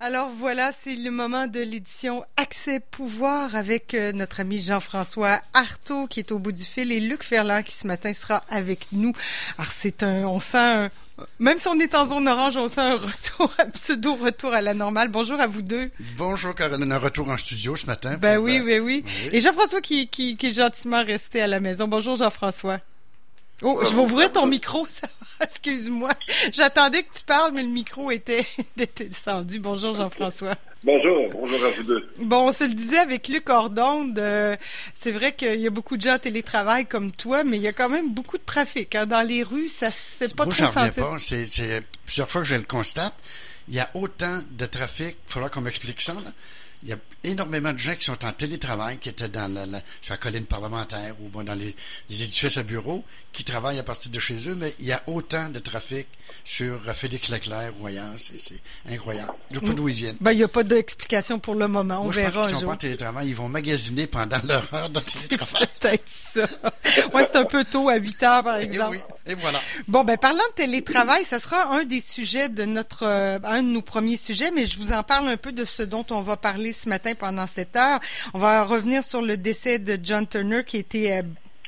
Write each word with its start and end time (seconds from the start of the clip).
Alors 0.00 0.30
voilà, 0.30 0.70
c'est 0.70 0.94
le 0.94 1.10
moment 1.10 1.48
de 1.48 1.58
l'édition 1.58 2.24
Accès 2.36 2.78
Pouvoir 2.78 3.56
avec 3.56 3.94
euh, 3.94 4.12
notre 4.12 4.38
ami 4.38 4.62
Jean-François 4.62 5.40
Artaud 5.54 6.06
qui 6.06 6.20
est 6.20 6.30
au 6.30 6.38
bout 6.38 6.52
du 6.52 6.62
fil 6.62 6.92
et 6.92 7.00
Luc 7.00 7.24
Ferland 7.24 7.64
qui 7.64 7.72
ce 7.72 7.88
matin 7.88 8.14
sera 8.14 8.44
avec 8.48 8.86
nous. 8.92 9.12
Alors 9.58 9.72
c'est 9.72 10.04
un, 10.04 10.24
on 10.28 10.38
sent, 10.38 10.56
un, 10.56 10.88
même 11.40 11.58
si 11.58 11.66
on 11.66 11.80
est 11.80 11.96
en 11.96 12.06
zone 12.06 12.28
orange, 12.28 12.56
on 12.56 12.68
sent 12.68 12.80
un 12.80 12.94
retour, 12.96 13.52
un 13.58 13.70
pseudo 13.70 14.14
retour 14.14 14.54
à 14.54 14.62
la 14.62 14.72
normale. 14.72 15.08
Bonjour 15.08 15.40
à 15.40 15.48
vous 15.48 15.62
deux. 15.62 15.90
Bonjour 16.16 16.54
Caroline, 16.54 16.92
un 16.92 16.98
retour 16.98 17.28
en 17.28 17.36
studio 17.36 17.74
ce 17.74 17.86
matin. 17.86 18.18
Ben 18.18 18.38
oui, 18.38 18.60
ben, 18.60 18.80
oui, 18.80 19.02
oui, 19.04 19.30
Et 19.32 19.40
Jean-François 19.40 19.80
qui, 19.80 20.06
qui, 20.06 20.36
qui 20.36 20.46
est 20.46 20.52
gentiment 20.52 21.02
resté 21.02 21.40
à 21.40 21.48
la 21.48 21.58
maison. 21.58 21.88
Bonjour 21.88 22.14
Jean-François. 22.14 22.78
Oh, 23.62 23.80
je 23.84 23.90
vais 23.90 24.00
ouvrir 24.00 24.32
ton 24.32 24.46
micro, 24.56 24.86
ça 24.86 25.08
Excuse-moi. 25.40 26.10
J'attendais 26.52 27.02
que 27.02 27.14
tu 27.14 27.22
parles, 27.22 27.52
mais 27.54 27.62
le 27.62 27.68
micro 27.68 28.10
était, 28.10 28.46
descendu. 28.76 29.58
Bonjour, 29.60 29.94
Jean-François. 29.94 30.56
Bonjour, 30.84 31.28
bonjour 31.32 31.64
à 31.64 31.70
vous 31.70 31.82
deux. 31.82 32.08
Bon, 32.20 32.48
on 32.48 32.52
se 32.52 32.64
le 32.64 32.74
disait 32.74 32.98
avec 32.98 33.26
Luc 33.26 33.50
Ordonde, 33.50 34.16
euh, 34.18 34.54
c'est 34.94 35.10
vrai 35.10 35.32
qu'il 35.32 35.58
y 35.58 35.66
a 35.66 35.70
beaucoup 35.70 35.96
de 35.96 36.02
gens 36.02 36.14
en 36.14 36.18
télétravail 36.20 36.86
comme 36.86 37.10
toi, 37.10 37.42
mais 37.42 37.56
il 37.56 37.62
y 37.62 37.68
a 37.68 37.72
quand 37.72 37.88
même 37.88 38.12
beaucoup 38.12 38.38
de 38.38 38.44
trafic. 38.44 38.94
Hein. 38.94 39.06
Dans 39.06 39.22
les 39.22 39.42
rues, 39.42 39.68
ça 39.68 39.90
se 39.90 40.14
fait 40.14 40.32
pas 40.34 40.44
trop 40.44 40.52
sentir. 40.52 41.04
Pas. 41.04 41.18
C'est 41.18 41.82
plusieurs 42.04 42.28
fois 42.28 42.42
que 42.42 42.46
je 42.46 42.54
le 42.54 42.62
constate. 42.62 43.14
Il 43.68 43.74
y 43.74 43.80
a 43.80 43.90
autant 43.94 44.38
de 44.52 44.66
trafic. 44.66 45.16
Il 45.28 45.32
faudra 45.32 45.50
qu'on 45.50 45.62
m'explique 45.62 46.00
ça. 46.00 46.14
Là 46.14 46.30
il 46.82 46.90
y 46.90 46.92
a 46.92 46.98
énormément 47.24 47.72
de 47.72 47.78
gens 47.78 47.94
qui 47.94 48.04
sont 48.04 48.24
en 48.24 48.32
télétravail, 48.32 48.98
qui 48.98 49.08
étaient 49.08 49.28
dans 49.28 49.52
la, 49.52 49.80
sur 50.00 50.12
la 50.12 50.16
colline 50.16 50.44
parlementaire 50.44 51.14
ou 51.20 51.42
dans 51.42 51.54
les, 51.54 51.74
édifices 52.08 52.56
à 52.56 52.62
bureaux, 52.62 53.04
qui 53.32 53.44
travaillent 53.44 53.78
à 53.78 53.82
partir 53.82 54.10
de 54.10 54.18
chez 54.18 54.48
eux, 54.48 54.54
mais 54.54 54.74
il 54.78 54.86
y 54.86 54.92
a 54.92 55.02
autant 55.06 55.48
de 55.48 55.58
trafic 55.58 56.06
sur 56.44 56.80
Félix 56.94 57.30
Leclerc 57.30 57.72
ou 57.80 57.86
ailleurs. 57.86 58.14
C'est 58.16 58.60
incroyable. 58.88 59.32
Je 59.50 59.58
ne 59.58 59.60
sais 59.60 59.66
pas 59.66 59.74
d'où 59.74 59.88
ils 59.88 59.94
viennent. 59.94 60.16
Ben, 60.20 60.32
il 60.32 60.38
n'y 60.38 60.44
a 60.44 60.48
pas 60.48 60.62
d'explication 60.62 61.38
pour 61.38 61.54
le 61.54 61.68
moment. 61.68 62.00
On 62.00 62.04
Moi, 62.04 62.12
verra. 62.12 62.30
Je 62.30 62.34
pense 62.36 62.48
qu'ils 62.48 62.56
sont 62.58 62.66
pas 62.66 62.72
en 62.72 62.76
télétravail. 62.76 63.28
Ils 63.28 63.34
vont 63.34 63.48
magasiner 63.48 64.06
pendant 64.06 64.40
leur 64.44 64.72
heure 64.72 64.90
de 64.90 65.00
télétravail. 65.00 65.68
Peut-être 65.80 66.08
ça. 66.08 66.46
Moi, 67.12 67.24
c'est 67.24 67.36
un 67.36 67.44
peu 67.44 67.64
tôt, 67.64 67.88
à 67.88 67.96
8 67.96 68.22
heures, 68.22 68.44
par 68.44 68.56
exemple. 68.56 68.96
Et, 68.96 69.00
oui. 69.00 69.32
Et 69.32 69.34
voilà. 69.34 69.60
Bon, 69.88 70.04
ben, 70.04 70.16
parlant 70.16 70.38
de 70.50 70.54
télétravail, 70.54 71.24
ça 71.24 71.40
sera 71.40 71.74
un 71.74 71.84
des 71.84 72.00
sujets 72.00 72.48
de 72.48 72.64
notre, 72.64 73.04
euh, 73.04 73.38
un 73.44 73.62
de 73.62 73.68
nos 73.68 73.82
premiers 73.82 74.16
sujets, 74.16 74.50
mais 74.50 74.64
je 74.64 74.78
vous 74.78 74.92
en 74.92 75.02
parle 75.02 75.28
un 75.28 75.36
peu 75.36 75.52
de 75.52 75.64
ce 75.64 75.82
dont 75.82 76.06
on 76.10 76.22
va 76.22 76.36
parler 76.36 76.67
ce 76.72 76.88
matin 76.88 77.14
pendant 77.14 77.46
cette 77.46 77.76
heure. 77.76 78.00
On 78.34 78.38
va 78.38 78.64
revenir 78.64 79.04
sur 79.04 79.22
le 79.22 79.36
décès 79.36 79.78
de 79.78 79.98
John 80.02 80.26
Turner 80.26 80.64
qui 80.64 80.78
était 80.78 81.18
euh, 81.18 81.22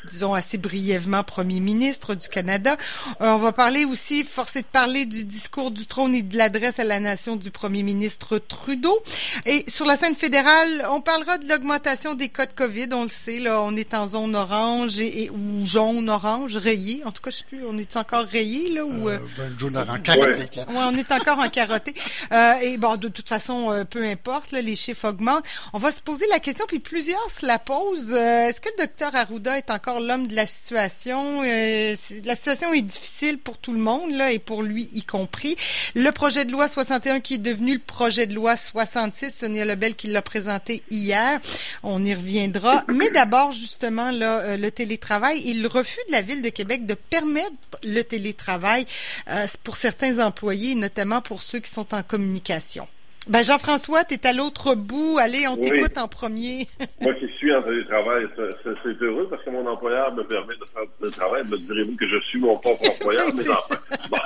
disons 0.08 0.34
assez 0.34 0.58
brièvement 0.58 1.22
premier 1.22 1.60
ministre 1.60 2.14
du 2.14 2.28
Canada. 2.28 2.76
Euh, 3.20 3.32
on 3.32 3.38
va 3.38 3.52
parler 3.52 3.84
aussi, 3.84 4.24
forcé 4.24 4.62
de 4.62 4.66
parler 4.66 5.06
du 5.06 5.24
discours 5.24 5.70
du 5.70 5.86
trône 5.86 6.14
et 6.14 6.22
de 6.22 6.36
l'adresse 6.36 6.78
à 6.78 6.84
la 6.84 7.00
nation 7.00 7.36
du 7.36 7.50
premier 7.50 7.82
ministre 7.82 8.38
Trudeau. 8.38 8.98
Et 9.46 9.64
sur 9.68 9.86
la 9.86 9.96
scène 9.96 10.14
fédérale, 10.14 10.86
on 10.90 11.00
parlera 11.00 11.38
de 11.38 11.48
l'augmentation 11.48 12.14
des 12.14 12.28
cas 12.28 12.46
de 12.46 12.52
COVID. 12.52 12.88
On 12.92 13.04
le 13.04 13.08
sait, 13.08 13.38
là, 13.38 13.60
on 13.62 13.76
est 13.76 13.94
en 13.94 14.06
zone 14.08 14.34
orange 14.34 15.00
et, 15.00 15.30
ou 15.30 15.66
jaune 15.66 16.08
orange, 16.08 16.56
rayé. 16.56 17.02
En 17.04 17.12
tout 17.12 17.22
cas, 17.22 17.30
je 17.30 17.38
sais 17.38 17.44
plus, 17.44 17.64
on 17.66 17.76
est 17.78 17.96
encore 17.96 18.24
rayé 18.24 18.70
là 18.70 18.84
ou 18.84 19.08
euh, 19.08 19.14
euh 19.14 19.18
ben, 19.36 19.58
jaune 19.58 19.76
orange, 19.76 20.02
carotté. 20.02 20.42
Ouais. 20.42 20.64
on 20.68 20.96
est 20.96 21.12
encore 21.12 21.38
en 21.38 21.48
carotté. 21.48 21.94
Euh, 22.32 22.54
et 22.60 22.76
bon, 22.76 22.96
de 22.96 23.08
toute 23.08 23.28
façon, 23.28 23.72
euh, 23.72 23.84
peu 23.84 24.04
importe, 24.04 24.52
là, 24.52 24.60
les 24.60 24.76
chiffres 24.76 25.08
augmentent. 25.08 25.44
On 25.72 25.78
va 25.78 25.90
se 25.90 26.00
poser 26.00 26.26
la 26.30 26.38
question, 26.38 26.64
puis 26.66 26.78
plusieurs 26.78 27.30
se 27.30 27.44
la 27.44 27.58
posent. 27.58 28.12
Est-ce 28.12 28.60
que 28.60 28.68
le 28.76 28.84
docteur 28.84 29.14
Arruda 29.16 29.58
est 29.58 29.70
encore 29.70 29.89
l'homme 29.98 30.28
de 30.28 30.36
la 30.36 30.46
situation. 30.46 31.42
Euh, 31.42 31.94
la 32.24 32.36
situation 32.36 32.72
est 32.72 32.82
difficile 32.82 33.38
pour 33.38 33.58
tout 33.58 33.72
le 33.72 33.80
monde, 33.80 34.12
là, 34.12 34.30
et 34.30 34.38
pour 34.38 34.62
lui 34.62 34.88
y 34.92 35.02
compris. 35.02 35.56
Le 35.96 36.10
projet 36.12 36.44
de 36.44 36.52
loi 36.52 36.68
61 36.68 37.18
qui 37.20 37.34
est 37.34 37.38
devenu 37.38 37.74
le 37.74 37.80
projet 37.80 38.26
de 38.26 38.34
loi 38.34 38.56
66, 38.56 39.34
Sonia 39.34 39.64
Lebel 39.64 39.96
qui 39.96 40.06
l'a 40.06 40.22
présenté 40.22 40.82
hier. 40.90 41.40
On 41.82 42.04
y 42.04 42.14
reviendra. 42.14 42.84
Mais 42.88 43.10
d'abord, 43.10 43.50
justement, 43.50 44.12
là, 44.12 44.40
euh, 44.40 44.56
le 44.56 44.70
télétravail 44.70 45.42
il 45.44 45.62
le 45.62 45.68
refus 45.68 45.98
de 46.08 46.12
la 46.12 46.22
Ville 46.22 46.42
de 46.42 46.48
Québec 46.50 46.86
de 46.86 46.94
permettre 46.94 47.50
le 47.82 48.02
télétravail 48.02 48.86
euh, 49.28 49.46
pour 49.64 49.76
certains 49.76 50.24
employés, 50.24 50.74
notamment 50.74 51.22
pour 51.22 51.42
ceux 51.42 51.58
qui 51.58 51.70
sont 51.70 51.94
en 51.94 52.02
communication. 52.02 52.86
Ben 53.30 53.44
Jean-François, 53.44 54.02
tu 54.02 54.14
es 54.14 54.26
à 54.26 54.32
l'autre 54.32 54.74
bout. 54.74 55.18
Allez, 55.20 55.46
on 55.46 55.56
t'écoute 55.56 55.96
en 55.96 56.08
premier. 56.08 56.66
Moi 57.00 57.14
qui 57.14 57.28
suis 57.38 57.54
en 57.54 57.62
télétravail, 57.62 58.26
c'est 58.36 59.02
heureux 59.04 59.28
parce 59.30 59.44
que 59.44 59.50
mon 59.50 59.64
employeur 59.68 60.12
me 60.16 60.24
permet 60.24 60.54
de 60.54 60.64
faire 60.64 60.82
le 61.00 61.10
travail. 61.12 61.44
Me 61.44 61.56
direz-vous 61.56 61.94
que 61.94 62.08
je 62.08 62.20
suis 62.22 62.40
mon 62.40 62.58
propre 62.58 62.90
employeur, 62.90 63.28
mais 63.36 63.44
bon. 64.10 64.16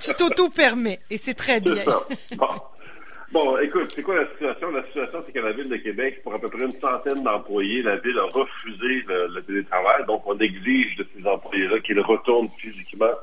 tu 0.00 0.12
t'auto-permets 0.14 0.98
et 1.08 1.18
c'est 1.18 1.34
très 1.34 1.60
bien. 1.60 1.84
Bon. 3.30 3.58
écoute, 3.58 3.92
c'est 3.94 4.02
quoi 4.02 4.16
la 4.16 4.28
situation? 4.30 4.72
La 4.72 4.84
situation, 4.86 5.22
c'est 5.24 5.32
qu'à 5.32 5.42
la 5.42 5.52
Ville 5.52 5.68
de 5.68 5.76
Québec, 5.76 6.20
pour 6.24 6.34
à 6.34 6.40
peu 6.40 6.48
près 6.48 6.64
une 6.64 6.72
centaine 6.72 7.22
d'employés, 7.22 7.82
la 7.82 7.96
Ville 7.98 8.18
a 8.18 8.24
refusé 8.24 9.04
le, 9.06 9.40
télétravail. 9.42 10.04
Donc, 10.08 10.26
on 10.26 10.36
exige 10.40 10.96
de 10.96 11.06
ces 11.16 11.24
employés-là 11.24 11.78
qu'ils 11.78 12.00
retournent 12.00 12.50
physiquement 12.58 13.14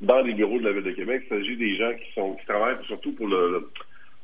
dans 0.00 0.20
les 0.20 0.32
bureaux 0.32 0.58
de 0.58 0.64
la 0.64 0.72
Ville 0.72 0.82
de 0.82 0.90
Québec. 0.90 1.22
Il 1.26 1.28
s'agit 1.28 1.56
des 1.56 1.76
gens 1.76 1.92
qui 1.92 2.12
sont 2.12 2.32
qui 2.34 2.46
travaillent 2.46 2.84
surtout 2.86 3.12
pour 3.12 3.28
le 3.28 3.70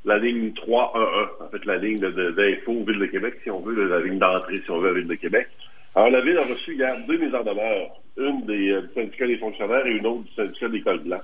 la 0.04 0.19
ligne 0.19 0.53
311, 0.53 1.28
en 1.41 1.48
fait, 1.48 1.65
la 1.65 1.76
ligne 1.76 1.98
d'info 1.98 2.72
de, 2.72 2.92
Ville 2.92 3.00
de 3.00 3.06
Québec, 3.06 3.34
si 3.42 3.50
on 3.50 3.60
veut, 3.60 3.88
la 3.88 4.00
ligne 4.00 4.19
d'entrée, 4.19 4.60
si 4.65 4.70
on 4.70 4.78
veut, 4.78 4.91
à 4.91 4.92
Ville 4.92 5.09
de 5.09 5.15
Québec. 5.15 5.48
Alors, 5.94 6.10
la 6.10 6.20
Ville 6.20 6.38
a 6.38 6.44
reçu 6.44 6.75
hier 6.75 6.94
deux 7.06 7.16
mises 7.16 7.34
en 7.34 7.42
demeure, 7.42 7.91
une 8.16 8.44
des, 8.44 8.70
euh, 8.70 8.82
du 8.82 8.94
syndicat 8.94 9.26
des 9.26 9.38
fonctionnaires 9.38 9.87
et 9.87 9.92
une 9.92 10.06
autre 10.06 10.25
du 10.25 10.34
syndicat 10.34 10.69
des 10.69 10.81
cols 10.82 11.00
blancs, 11.00 11.22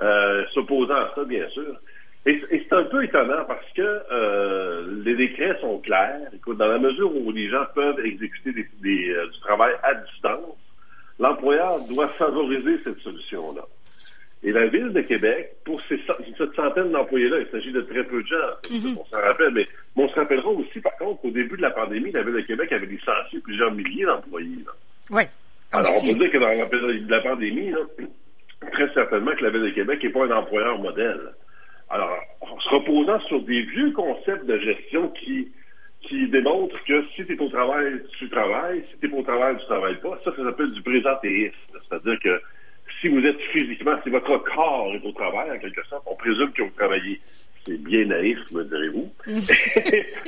euh, 0.00 0.44
s'opposant 0.52 0.94
à 0.94 1.12
ça, 1.14 1.24
bien 1.24 1.48
sûr. 1.48 1.74
Et, 2.26 2.40
c'est 2.50 2.72
un 2.72 2.84
peu 2.84 3.04
étonnant 3.04 3.44
parce 3.46 3.70
que 3.74 3.82
euh, 3.82 5.02
les 5.04 5.16
décrets 5.16 5.58
sont 5.60 5.78
clairs. 5.78 6.20
Écoute, 6.34 6.56
dans 6.56 6.68
la 6.68 6.78
mesure 6.78 7.14
où 7.14 7.32
les 7.32 7.48
gens 7.48 7.64
peuvent 7.74 8.00
exécuter 8.04 8.52
des, 8.52 8.66
du 8.82 9.40
travail 9.42 9.74
à 9.82 9.94
distance, 9.94 10.56
l'employeur 11.18 11.80
doit 11.88 12.08
favoriser 12.08 12.78
cette 12.84 12.98
solution-là. 13.00 13.64
Et 14.44 14.52
la 14.52 14.66
Ville 14.66 14.92
de 14.92 15.00
Québec, 15.00 15.56
pour 15.64 15.80
ces, 15.88 15.98
cette 16.36 16.54
centaine 16.54 16.90
d'employés-là, 16.90 17.38
il 17.40 17.46
s'agit 17.50 17.72
de 17.72 17.80
très 17.80 18.04
peu 18.04 18.22
de 18.22 18.26
gens, 18.26 18.36
mhm. 18.70 18.98
on 19.00 19.04
s'en 19.06 19.22
rappelle, 19.22 19.52
mais, 19.52 19.66
on 19.96 20.06
se 20.06 20.14
rappellera 20.14 20.50
aussi, 20.50 20.80
par 20.80 20.94
contre, 20.98 21.22
qu'au 21.22 21.30
début 21.30 21.56
de 21.56 21.62
la 21.62 21.70
pandémie, 21.70 22.12
la 22.12 22.22
Ville 22.22 22.34
de 22.34 22.40
Québec 22.42 22.70
avait 22.72 22.84
licencié 22.84 23.40
plusieurs 23.42 23.72
milliers 23.72 24.04
d'employés. 24.04 24.58
Oui. 25.10 25.22
Alors, 25.72 25.88
on 25.88 26.12
peut 26.12 26.18
dire 26.18 26.30
que 26.30 26.38
dans 26.38 26.58
la 26.58 26.66
période 26.66 27.06
de 27.06 27.10
la 27.10 27.20
pandémie, 27.22 27.72
très 28.72 28.92
certainement 28.92 29.32
que 29.34 29.44
la 29.44 29.50
Ville 29.50 29.62
de 29.62 29.70
Québec 29.70 30.02
n'est 30.02 30.10
pas 30.10 30.26
un 30.26 30.30
employeur 30.32 30.78
modèle. 30.78 31.20
Alors, 31.88 32.18
en 32.42 32.60
se 32.60 32.68
reposant 32.68 33.20
sur 33.20 33.40
des 33.42 33.62
vieux 33.62 33.92
concepts 33.92 34.44
de 34.44 34.58
gestion 34.58 35.08
qui, 35.08 35.52
qui 36.02 36.28
démontrent 36.28 36.82
que 36.84 37.02
si 37.16 37.24
tu 37.24 37.34
es 37.34 37.40
au 37.40 37.48
travail, 37.48 38.02
tu 38.18 38.28
travailles, 38.28 38.84
si 38.90 38.98
tu 38.98 39.06
es 39.06 39.08
pas 39.08 39.16
au 39.16 39.22
travail, 39.22 39.56
tu 39.58 39.64
travailles 39.64 40.00
pas, 40.00 40.18
ça, 40.22 40.32
ça 40.36 40.44
s'appelle 40.44 40.72
du 40.72 40.82
présentéisme. 40.82 41.56
C'est-à-dire 41.88 42.18
que 42.20 42.40
si 43.04 43.08
vous 43.08 43.26
êtes 43.26 43.40
physiquement, 43.52 43.96
si 44.02 44.08
votre 44.08 44.38
corps 44.38 44.90
est 44.94 45.06
au 45.06 45.12
travail, 45.12 45.50
en 45.50 45.58
quelque 45.58 45.84
sorte, 45.88 46.04
on 46.06 46.16
présume 46.16 46.50
que 46.52 46.62
vous 46.62 46.70
travaillez. 46.70 47.20
C'est 47.66 47.76
bien 47.76 48.06
naïf, 48.06 48.38
me 48.50 48.64
direz-vous. 48.64 49.12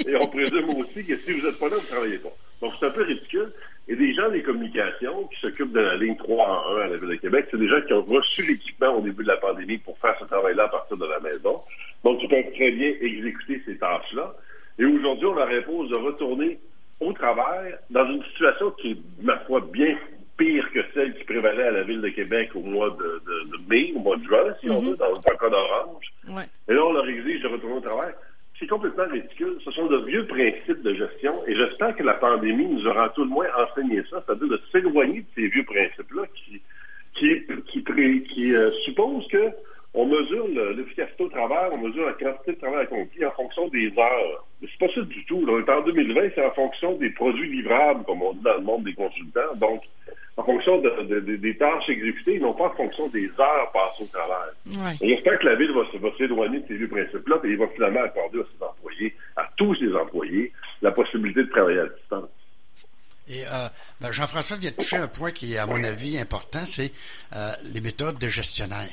et 0.07 0.17
on 0.21 0.27
présume 0.27 0.69
aussi 0.71 1.07
que 1.07 1.17
si 1.17 1.33
vous 1.33 1.47
n'êtes 1.47 1.59
pas 1.59 1.71
là, 1.71 1.77
vous 1.77 1.83
ne 1.83 1.87
travaillez 1.87 2.19
pas. 2.19 2.35
Donc, 2.61 2.75
c'est 2.79 2.87
un 2.87 2.91
peu 2.91 3.03
ridicule. 3.03 3.51
Et 3.89 3.97
des 3.97 4.13
gens 4.13 4.29
des 4.29 4.43
communications 4.43 5.25
qui 5.29 5.41
s'occupent 5.41 5.73
de 5.73 5.81
la 5.81 5.97
ligne 5.97 6.17
3 6.17 6.47
en 6.47 6.77
1 6.77 6.81
à 6.83 6.87
la 6.89 6.97
Ville 6.99 7.09
de 7.09 7.15
Québec, 7.15 7.47
c'est 7.51 7.57
des 7.57 7.69
gens 7.69 7.81
qui 7.81 7.95
ont 7.95 8.03
reçu 8.03 8.43
l'équipement 8.47 8.99
au 8.99 9.01
début 9.01 9.23
de 9.23 9.29
la 9.29 9.39
pandémie 9.39 9.79
pour 9.79 9.97
faire 9.99 10.15
ce 10.21 10.27
travail-là 10.27 10.65
à 10.65 10.69
partir 10.69 10.99
de 10.99 11.07
la 11.07 11.21
maison. 11.21 11.59
Donc, 12.05 12.19
ils 12.23 12.29
peuvent 12.29 12.53
très 12.55 12.73
bien 12.73 12.93
exécuter 13.01 13.63
ces 13.65 13.79
tâches-là. 13.79 14.35
Et 14.79 14.85
aujourd'hui, 14.85 15.27
on 15.27 15.35
leur 15.35 15.49
impose 15.49 15.89
de 15.89 15.97
retourner 15.97 16.59
au 17.01 17.13
travail 17.15 17.75
dans 17.89 18.07
une 18.11 18.23
situation 18.25 18.71
qui 18.73 18.91
est, 18.93 18.99
ma 19.23 19.39
foi, 19.41 19.67
bien 19.73 19.97
pire 20.37 20.71
que 20.73 20.81
celle 20.93 21.16
prévalait 21.37 21.69
à 21.69 21.71
la 21.71 21.83
ville 21.83 22.01
de 22.01 22.09
Québec 22.09 22.51
au 22.55 22.61
mois 22.61 22.91
de, 22.91 23.69
mai, 23.69 23.93
au 23.95 24.01
mois 24.01 24.17
de 24.17 24.25
juin, 24.25 24.55
si 24.63 24.71
on 24.71 24.81
mhm. 24.81 24.91
veut, 24.91 24.97
dans 24.97 25.09
le 25.09 25.37
cas 25.37 25.49
d'Orange. 25.49 26.13
Et 26.69 26.75
là, 26.75 26.85
on 26.85 26.93
leur 26.93 27.09
exige 27.09 27.43
de 27.43 27.49
retourner 27.49 27.77
au 27.77 27.81
travail. 27.81 28.13
C'est 28.59 28.67
complètement 28.67 29.05
ridicule. 29.11 29.59
Ce 29.65 29.71
sont 29.71 29.87
de 29.87 29.99
vieux 29.99 30.27
principes 30.27 30.83
de 30.83 30.95
gestion 30.95 31.35
et 31.47 31.55
j'espère 31.55 31.95
que 31.95 32.03
la 32.03 32.15
pandémie 32.15 32.67
nous 32.67 32.87
aura 32.87 33.11
tout 33.11 33.25
le 33.25 33.31
moins 33.31 33.49
enseigné 33.59 34.03
ça, 34.09 34.23
c'est-à-dire 34.27 34.49
de 34.49 34.61
s'éloigner 34.73 35.21
de 35.21 35.27
ces 35.35 35.49
vieux 35.49 35.65
principes-là 35.65 36.23
qui, 36.35 36.63
qui, 37.15 37.45
qui, 37.67 37.85
qui, 38.25 38.55
euh, 38.55 38.71
supposent 38.85 39.29
que 39.29 39.51
on 39.93 40.07
mesure 40.07 40.47
l'efficacité 40.49 41.25
au 41.25 41.29
travail, 41.29 41.71
on 41.73 41.79
mesure 41.79 42.05
la 42.07 42.13
quantité 42.13 42.53
de 42.53 42.59
travail 42.59 42.83
accompli 42.83 43.25
en 43.25 43.31
fonction 43.31 43.69
des 43.69 43.93
heures. 43.99 44.47
Mais 44.61 44.69
c'est 44.71 44.87
pas 44.87 44.93
ça 44.95 45.01
du 45.03 45.25
tout. 45.25 45.41
Est 45.59 45.71
en 45.71 45.81
2020, 45.83 46.31
c'est 46.35 46.45
en 46.45 46.51
fonction 46.53 46.97
des 46.97 47.11
produits 47.11 47.51
livrables, 47.51 48.05
comme 48.05 48.23
on 48.23 48.35
dit 48.35 48.43
dans 48.43 48.57
le 48.57 48.63
monde 48.63 48.85
des 48.85 48.93
consultants. 48.95 49.55
Donc, 49.57 49.83
en 50.37 50.45
fonction 50.45 50.83
des 50.83 51.57
tâches 51.57 51.89
exécutées, 51.89 52.39
non 52.39 52.53
pas 52.53 52.67
en 52.67 52.75
fonction 52.75 53.09
des 53.09 53.29
heures 53.41 53.73
passées 53.73 54.05
au 54.05 54.07
travail. 54.07 54.97
J'espère 55.01 55.39
que 55.39 55.47
la 55.47 55.55
Ville 55.57 55.73
va, 55.73 56.11
s'éloigner 56.19 56.61
de 56.61 56.67
ces 56.69 56.77
vieux 56.77 56.89
principes-là 56.89 57.37
et 57.45 57.49
il 57.49 57.57
va 57.57 57.69
finalement 57.69 58.03
accorder 58.03 58.41
à 58.41 58.43
ses 58.43 58.65
employés, 58.65 59.17
à 59.37 59.49
tous 59.57 59.75
ses 59.77 59.95
employés, 59.95 60.53
la 60.83 60.93
possibilité 60.93 61.43
de 61.43 61.49
travailler 61.49 61.81
à 61.81 61.87
distance. 61.87 62.29
Et 63.29 63.43
euh, 63.45 63.69
ben, 64.01 64.13
Jean-François 64.13 64.57
vient 64.57 64.71
de 64.71 64.77
toucher 64.77 64.97
un 64.97 65.09
point 65.09 65.33
qui 65.33 65.55
est, 65.55 65.59
à 65.59 65.67
mon 65.67 65.83
avis, 65.83 66.19
important, 66.19 66.65
c'est 66.65 66.93
euh, 67.35 67.51
les 67.73 67.81
méthodes 67.81 68.19
de 68.19 68.29
gestionnaire. 68.29 68.91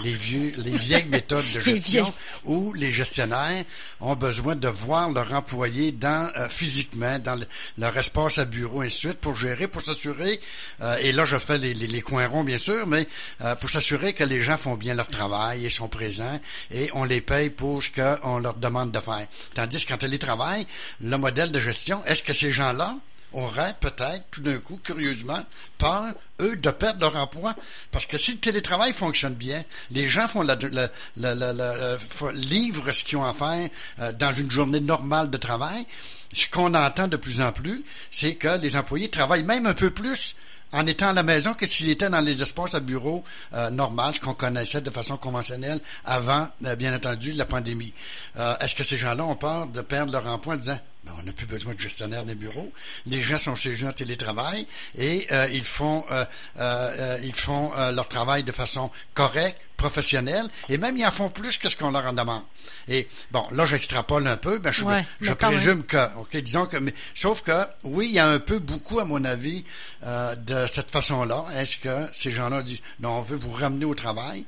Les 0.00 0.14
vieux, 0.14 0.52
les 0.58 0.76
vieilles 0.76 1.08
méthodes 1.08 1.44
de 1.54 1.60
gestion 1.74 2.12
où 2.44 2.72
les 2.74 2.90
gestionnaires 2.90 3.64
ont 4.00 4.14
besoin 4.14 4.54
de 4.56 4.68
voir 4.68 5.10
leur 5.10 5.32
employé 5.32 5.92
dans 5.92 6.30
euh, 6.36 6.48
physiquement 6.48 7.18
dans 7.18 7.38
leur 7.78 7.96
espace 7.96 8.38
à 8.38 8.44
bureau 8.44 8.82
et 8.82 8.88
suite 8.88 9.18
pour 9.18 9.36
gérer, 9.36 9.68
pour 9.68 9.82
s'assurer. 9.82 10.40
Euh, 10.82 10.96
et 11.00 11.12
là, 11.12 11.24
je 11.24 11.36
fais 11.36 11.58
les, 11.58 11.74
les, 11.74 12.02
coins 12.02 12.26
ronds 12.26 12.44
bien 12.44 12.58
sûr, 12.58 12.86
mais 12.86 13.06
euh, 13.42 13.54
pour 13.56 13.70
s'assurer 13.70 14.12
que 14.12 14.24
les 14.24 14.42
gens 14.42 14.56
font 14.56 14.76
bien 14.76 14.94
leur 14.94 15.08
travail 15.08 15.66
et 15.66 15.70
sont 15.70 15.88
présents 15.88 16.40
et 16.70 16.90
on 16.94 17.04
les 17.04 17.20
paye 17.20 17.50
pour 17.50 17.82
ce 17.82 17.90
qu'on 17.90 18.38
leur 18.38 18.54
demande 18.54 18.92
de 18.92 19.00
faire. 19.00 19.26
Tandis 19.54 19.84
qu'en 19.84 19.96
télétravail, 19.96 20.66
le 21.00 21.16
modèle 21.16 21.50
de 21.50 21.60
gestion, 21.60 22.02
est-ce 22.06 22.22
que 22.22 22.32
ces 22.32 22.52
gens-là 22.52 22.96
auraient 23.36 23.74
peut-être, 23.80 24.24
tout 24.30 24.40
d'un 24.40 24.58
coup, 24.58 24.80
curieusement, 24.82 25.44
peur, 25.78 26.12
eux, 26.40 26.56
de 26.56 26.70
perdre 26.70 27.00
leur 27.00 27.16
emploi. 27.16 27.54
Parce 27.90 28.06
que 28.06 28.18
si 28.18 28.32
le 28.32 28.38
télétravail 28.38 28.92
fonctionne 28.92 29.34
bien, 29.34 29.62
les 29.90 30.08
gens 30.08 30.26
font 30.26 30.42
la, 30.42 30.56
la, 31.16 31.34
la, 31.34 31.96
livrent 32.32 32.92
ce 32.92 33.04
qu'ils 33.04 33.18
ont 33.18 33.24
à 33.24 33.32
faire 33.32 33.68
euh, 34.00 34.12
dans 34.12 34.32
une 34.32 34.50
journée 34.50 34.80
normale 34.80 35.30
de 35.30 35.36
travail. 35.36 35.86
Ce 36.32 36.46
qu'on 36.48 36.74
entend 36.74 37.08
de 37.08 37.16
plus 37.16 37.40
en 37.40 37.52
plus, 37.52 37.84
c'est 38.10 38.34
que 38.34 38.58
les 38.60 38.76
employés 38.76 39.08
travaillent 39.08 39.44
même 39.44 39.66
un 39.66 39.74
peu 39.74 39.90
plus 39.90 40.34
en 40.72 40.86
étant 40.86 41.08
à 41.08 41.12
la 41.12 41.22
maison 41.22 41.54
que 41.54 41.66
s'ils 41.66 41.90
étaient 41.90 42.08
dans 42.08 42.20
les 42.20 42.42
espaces 42.42 42.74
à 42.74 42.80
bureau 42.80 43.22
euh, 43.54 43.70
qu'on 44.22 44.34
connaissait 44.34 44.80
de 44.80 44.90
façon 44.90 45.16
conventionnelle 45.16 45.80
avant, 46.04 46.48
euh, 46.64 46.76
bien 46.76 46.94
entendu, 46.94 47.32
la 47.32 47.44
pandémie? 47.44 47.92
Euh, 48.38 48.56
est-ce 48.58 48.74
que 48.74 48.84
ces 48.84 48.96
gens-là 48.96 49.24
ont 49.24 49.36
peur 49.36 49.66
de 49.66 49.80
perdre 49.80 50.12
leur 50.12 50.26
emploi 50.26 50.54
en 50.54 50.56
disant 50.56 50.78
ben, 51.04 51.12
on 51.18 51.22
n'a 51.22 51.32
plus 51.32 51.46
besoin 51.46 51.72
de 51.74 51.78
gestionnaire 51.78 52.24
des 52.24 52.34
bureaux? 52.34 52.72
Les 53.06 53.20
gens 53.20 53.38
sont 53.38 53.54
chez 53.54 53.72
eux 53.74 53.86
en 53.86 53.92
télétravail 53.92 54.66
et 54.96 55.26
euh, 55.30 55.48
ils 55.52 55.64
font 55.64 56.04
ils 57.22 57.34
font 57.34 57.72
leur 57.92 58.08
travail 58.08 58.42
de 58.42 58.52
façon 58.52 58.90
correcte, 59.14 59.60
professionnelle, 59.76 60.48
et 60.68 60.78
même 60.78 60.96
ils 60.96 61.06
en 61.06 61.10
font 61.10 61.28
plus 61.28 61.58
que 61.58 61.68
ce 61.68 61.76
qu'on 61.76 61.90
leur 61.90 62.06
en 62.06 62.12
demande. 62.12 62.42
Et 62.88 63.06
bon, 63.30 63.46
là 63.52 63.66
j'extrapole 63.66 64.26
un 64.26 64.36
peu, 64.36 64.60
mais 64.62 64.72
je, 64.72 64.84
je 65.20 65.32
présume 65.32 65.82
que, 65.84 66.16
ok, 66.18 66.36
disons 66.38 66.66
que, 66.66 66.76
mais, 66.76 66.94
sauf 67.14 67.42
que 67.42 67.66
oui, 67.84 68.06
il 68.08 68.14
y 68.14 68.18
a 68.18 68.28
un 68.28 68.38
peu 68.38 68.58
beaucoup 68.58 69.00
à 69.00 69.04
mon 69.04 69.24
avis 69.24 69.64
de 70.02 70.66
cette 70.66 70.90
façon-là. 70.90 71.44
Est-ce 71.56 71.76
que 71.76 72.08
ces 72.12 72.30
gens-là 72.30 72.62
disent 72.62 72.80
non, 73.00 73.10
on 73.18 73.22
veut 73.22 73.38
vous 73.38 73.52
ramener 73.52 73.84
au 73.84 73.94
travail? 73.94 74.44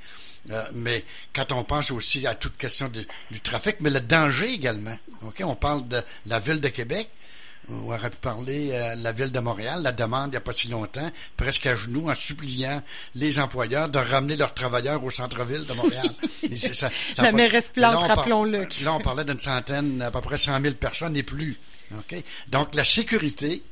Euh, 0.51 0.65
mais 0.73 1.05
quand 1.35 1.53
on 1.53 1.65
pense 1.65 1.91
aussi 1.91 2.27
à 2.27 2.35
toute 2.35 2.57
question 2.57 2.89
du 2.89 3.41
trafic, 3.41 3.77
mais 3.81 3.91
le 3.91 4.01
danger 4.01 4.51
également. 4.51 4.97
Ok, 5.23 5.43
on 5.45 5.57
parle 5.57 5.87
de 5.89 6.01
la 6.27 6.39
ville 6.39 6.61
de 6.61 6.69
Québec. 6.69 7.11
On 7.71 7.91
aurait 7.91 8.11
pu 8.11 8.17
parler 8.17 8.71
euh, 8.73 8.95
la 8.97 9.13
ville 9.13 9.31
de 9.31 9.41
Montréal, 9.41 9.83
la 9.83 9.93
demande 9.93 10.29
il 10.29 10.31
n'y 10.31 10.37
a 10.37 10.41
pas 10.41 10.53
si 10.53 10.69
longtemps, 10.69 11.11
presque 11.37 11.67
à 11.67 11.75
genoux, 11.75 12.09
en 12.09 12.15
suppliant 12.15 12.83
les 13.15 13.39
employeurs 13.39 13.89
de 13.89 13.99
ramener 13.99 14.37
leurs 14.37 14.55
travailleurs 14.55 15.05
au 15.05 15.11
centre-ville 15.11 15.65
de 15.67 15.73
Montréal. 15.75 16.07
ça, 16.55 16.89
ça 17.13 17.23
la 17.23 17.33
mairesse 17.33 17.69
Plante, 17.69 18.07
rappelons-le. 18.09 18.67
Là, 18.83 18.95
on 18.95 19.01
parlait 19.01 19.25
d'une 19.25 19.41
centaine, 19.41 20.01
à 20.01 20.11
peu 20.11 20.21
près 20.21 20.39
100 20.39 20.61
000 20.63 20.75
personnes 20.75 21.17
et 21.17 21.23
plus. 21.23 21.59
Donc, 22.49 22.75
la 22.75 22.85
sécurité 22.85 23.63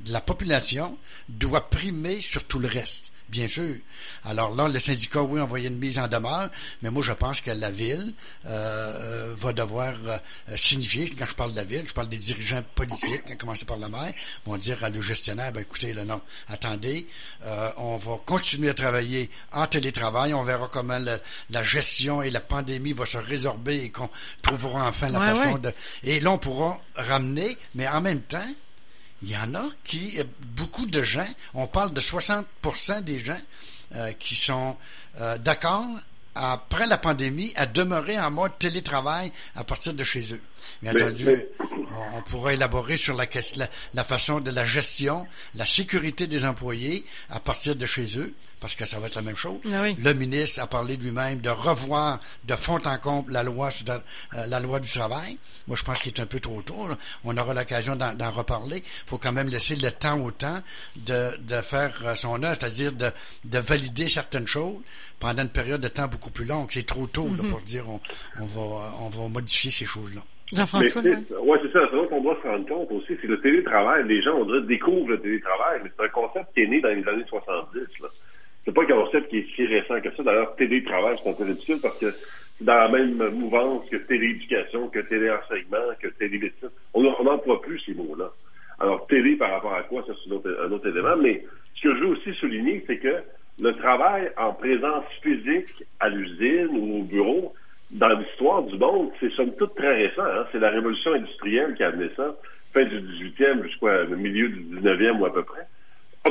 de 0.00 0.12
la 0.12 0.20
population 0.20 0.96
doit 1.28 1.68
primer 1.68 2.20
sur 2.20 2.44
tout 2.44 2.58
le 2.58 2.68
reste. 2.68 3.12
Bien 3.32 3.48
sûr. 3.48 3.76
Alors 4.26 4.54
là, 4.54 4.68
le 4.68 4.78
syndicat, 4.78 5.22
oui, 5.22 5.40
envoyé 5.40 5.68
une 5.68 5.78
mise 5.78 5.98
en 5.98 6.06
demeure, 6.06 6.50
mais 6.82 6.90
moi, 6.90 7.02
je 7.02 7.12
pense 7.12 7.40
que 7.40 7.50
la 7.50 7.70
ville 7.70 8.12
euh, 8.44 9.30
euh, 9.30 9.34
va 9.34 9.54
devoir 9.54 9.94
euh, 10.06 10.18
signifier, 10.54 11.08
quand 11.18 11.24
je 11.26 11.34
parle 11.34 11.52
de 11.52 11.56
la 11.56 11.64
ville, 11.64 11.82
je 11.88 11.94
parle 11.94 12.10
des 12.10 12.18
dirigeants 12.18 12.62
politiques, 12.74 13.22
à 13.30 13.36
commencer 13.36 13.64
par 13.64 13.78
le 13.78 13.88
maire, 13.88 14.12
vont 14.44 14.58
dire 14.58 14.84
à 14.84 14.90
le 14.90 15.00
gestionnaire, 15.00 15.50
ben 15.50 15.60
écoutez, 15.60 15.94
là, 15.94 16.04
non, 16.04 16.20
attendez, 16.48 17.06
on 17.78 17.96
va 17.96 18.18
continuer 18.26 18.68
à 18.68 18.74
travailler 18.74 19.30
en 19.52 19.66
télétravail, 19.66 20.34
on 20.34 20.42
verra 20.42 20.68
comment 20.70 21.00
la 21.48 21.62
gestion 21.62 22.20
et 22.20 22.30
la 22.30 22.40
pandémie 22.40 22.92
vont 22.92 23.06
se 23.06 23.16
résorber 23.16 23.84
et 23.84 23.90
qu'on 23.90 24.10
trouvera 24.42 24.88
enfin 24.88 25.08
la 25.08 25.20
façon 25.20 25.56
de... 25.56 25.72
Et 26.04 26.20
là, 26.20 26.32
on 26.32 26.38
pourra 26.38 26.78
ramener, 26.96 27.56
mais 27.74 27.88
en 27.88 28.02
même 28.02 28.20
temps, 28.20 28.46
il 29.22 29.30
y 29.30 29.36
en 29.36 29.54
a 29.54 29.64
qui, 29.84 30.18
beaucoup 30.56 30.86
de 30.86 31.02
gens, 31.02 31.28
on 31.54 31.66
parle 31.66 31.92
de 31.92 32.00
60% 32.00 33.02
des 33.02 33.18
gens 33.18 33.40
euh, 33.94 34.12
qui 34.12 34.34
sont 34.34 34.76
euh, 35.20 35.38
d'accord 35.38 35.86
après 36.34 36.86
la 36.86 36.98
pandémie 36.98 37.52
à 37.56 37.66
demeurer 37.66 38.18
en 38.18 38.30
mode 38.30 38.58
télétravail 38.58 39.30
à 39.54 39.64
partir 39.64 39.94
de 39.94 40.02
chez 40.02 40.34
eux. 40.34 40.40
Bien 40.82 40.92
entendu, 40.92 41.28
on 42.14 42.22
pourra 42.22 42.52
élaborer 42.54 42.96
sur 42.96 43.16
la, 43.16 43.26
la, 43.94 44.04
façon 44.04 44.40
de 44.40 44.50
la 44.50 44.64
gestion, 44.64 45.26
la 45.54 45.66
sécurité 45.66 46.26
des 46.26 46.44
employés 46.44 47.04
à 47.30 47.40
partir 47.40 47.76
de 47.76 47.86
chez 47.86 48.18
eux, 48.18 48.34
parce 48.60 48.74
que 48.74 48.84
ça 48.84 48.98
va 48.98 49.06
être 49.08 49.14
la 49.16 49.22
même 49.22 49.36
chose. 49.36 49.60
Ah 49.72 49.84
Le 49.86 50.12
ministre 50.12 50.60
a 50.60 50.66
parlé 50.66 50.96
lui-même 50.96 51.40
de 51.40 51.50
revoir 51.50 52.20
de 52.44 52.54
fond 52.54 52.80
en 52.84 52.98
comble 52.98 53.32
la 53.32 53.42
loi, 53.42 53.70
euh, 53.88 54.46
la 54.46 54.60
loi 54.60 54.80
du 54.80 54.88
travail. 54.88 55.38
Moi, 55.66 55.76
je 55.76 55.82
pense 55.82 56.00
qu'il 56.00 56.12
est 56.12 56.20
un 56.20 56.26
peu 56.26 56.40
trop 56.40 56.62
tôt. 56.62 56.88
On 57.24 57.36
aura 57.36 57.54
l'occasion 57.54 57.96
d'en 57.96 58.30
reparler. 58.30 58.78
Il 58.78 59.08
faut 59.08 59.18
quand 59.18 59.32
même 59.32 59.48
laisser 59.48 59.76
le 59.76 59.90
temps 59.90 60.18
au 60.20 60.30
temps 60.30 60.62
de, 60.96 61.36
de 61.38 61.60
faire 61.60 62.16
son 62.16 62.42
œuvre, 62.42 62.56
c'est-à-dire 62.58 62.92
de, 62.92 63.10
de 63.44 63.58
valider 63.58 64.08
certaines 64.08 64.46
choses 64.46 64.80
pendant 65.18 65.42
une 65.42 65.48
période 65.48 65.80
de 65.80 65.88
temps 65.88 66.08
beaucoup 66.08 66.30
plus 66.30 66.44
longue. 66.44 66.68
C'est 66.70 66.86
trop 66.86 67.06
tôt 67.06 67.28
mm-hmm. 67.28 67.50
pour 67.50 67.60
dire 67.62 67.88
on, 67.88 68.00
on, 68.40 68.46
va, 68.46 68.94
on 69.00 69.08
va 69.08 69.28
modifier 69.28 69.70
ces 69.70 69.86
choses-là. 69.86 70.22
Jean-François? 70.52 71.02
Oui, 71.02 71.58
c'est 71.62 71.72
ça. 71.72 71.80
C'est 71.90 71.96
vrai 71.96 72.06
qu'on 72.08 72.20
doit 72.20 72.38
se 72.42 72.46
rendre 72.46 72.68
compte 72.68 72.92
aussi. 72.92 73.16
C'est 73.20 73.26
le 73.26 73.40
télétravail. 73.40 74.06
Les 74.06 74.22
gens, 74.22 74.36
on 74.36 74.44
dirait, 74.44 74.62
découvrent 74.62 75.08
le 75.08 75.20
télétravail, 75.20 75.80
mais 75.82 75.90
c'est 75.96 76.04
un 76.04 76.08
concept 76.08 76.52
qui 76.54 76.62
est 76.62 76.66
né 76.66 76.80
dans 76.80 76.90
les 76.90 77.06
années 77.08 77.24
70. 77.26 77.78
Là. 78.02 78.08
C'est 78.64 78.72
pas 78.72 78.82
un 78.82 78.86
concept 78.86 79.28
qui 79.28 79.38
est 79.38 79.46
si 79.56 79.66
récent 79.66 80.00
que 80.00 80.14
ça. 80.14 80.22
D'ailleurs, 80.22 80.54
télétravail, 80.56 81.16
c'est 81.22 81.30
un 81.30 81.32
peu 81.32 81.46
parce 81.82 81.98
que 81.98 82.10
c'est 82.10 82.64
dans 82.64 82.74
la 82.74 82.88
même 82.88 83.16
mouvance 83.30 83.88
que 83.88 83.96
télééducation, 83.96 84.88
que 84.88 85.00
téléenseignement, 85.00 85.94
que 86.00 86.08
télémédecine. 86.08 86.68
On 86.94 87.02
n'emploie 87.02 87.60
plus 87.62 87.80
ces 87.80 87.94
mots-là. 87.94 88.30
Alors, 88.78 89.06
télé 89.06 89.36
par 89.36 89.50
rapport 89.50 89.74
à 89.74 89.82
quoi, 89.82 90.04
ça, 90.06 90.12
c'est 90.22 90.32
un 90.32 90.70
autre 90.70 90.88
élément. 90.88 91.16
Mais 91.20 91.44
ce 91.76 91.82
que 91.82 91.94
je 91.94 92.00
veux 92.00 92.10
aussi 92.10 92.32
souligner, 92.34 92.84
c'est 92.86 92.98
que 92.98 93.16
le 93.60 93.72
travail 93.76 94.30
en 94.36 94.52
présence 94.52 95.04
physique 95.22 95.84
à 96.00 96.08
l'usine 96.08 96.68
ou 96.72 97.00
au 97.00 97.02
bureau, 97.02 97.54
dans 97.92 98.08
l'histoire 98.08 98.62
du 98.62 98.76
monde, 98.78 99.10
c'est 99.20 99.30
somme 99.32 99.52
toute 99.56 99.74
très 99.74 99.94
récent. 99.94 100.24
Hein? 100.24 100.46
C'est 100.50 100.58
la 100.58 100.70
révolution 100.70 101.12
industrielle 101.12 101.74
qui 101.74 101.82
a 101.82 101.88
amené 101.88 102.10
ça, 102.16 102.34
fin 102.72 102.84
du 102.84 103.00
18e 103.00 103.62
jusqu'au 103.64 103.88
milieu 104.16 104.48
du 104.48 104.80
19e 104.80 105.18
ou 105.18 105.26
à 105.26 105.32
peu 105.32 105.42
près. 105.42 105.66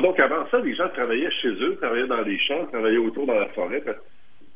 Donc 0.02 0.20
avant 0.20 0.48
ça, 0.50 0.60
les 0.60 0.74
gens 0.76 0.88
travaillaient 0.88 1.32
chez 1.42 1.50
eux, 1.50 1.78
travaillaient 1.80 2.08
dans 2.08 2.22
les 2.22 2.40
champs, 2.40 2.66
travaillaient 2.68 2.98
autour 2.98 3.28
dans 3.28 3.40
la 3.40 3.48
forêt. 3.50 3.84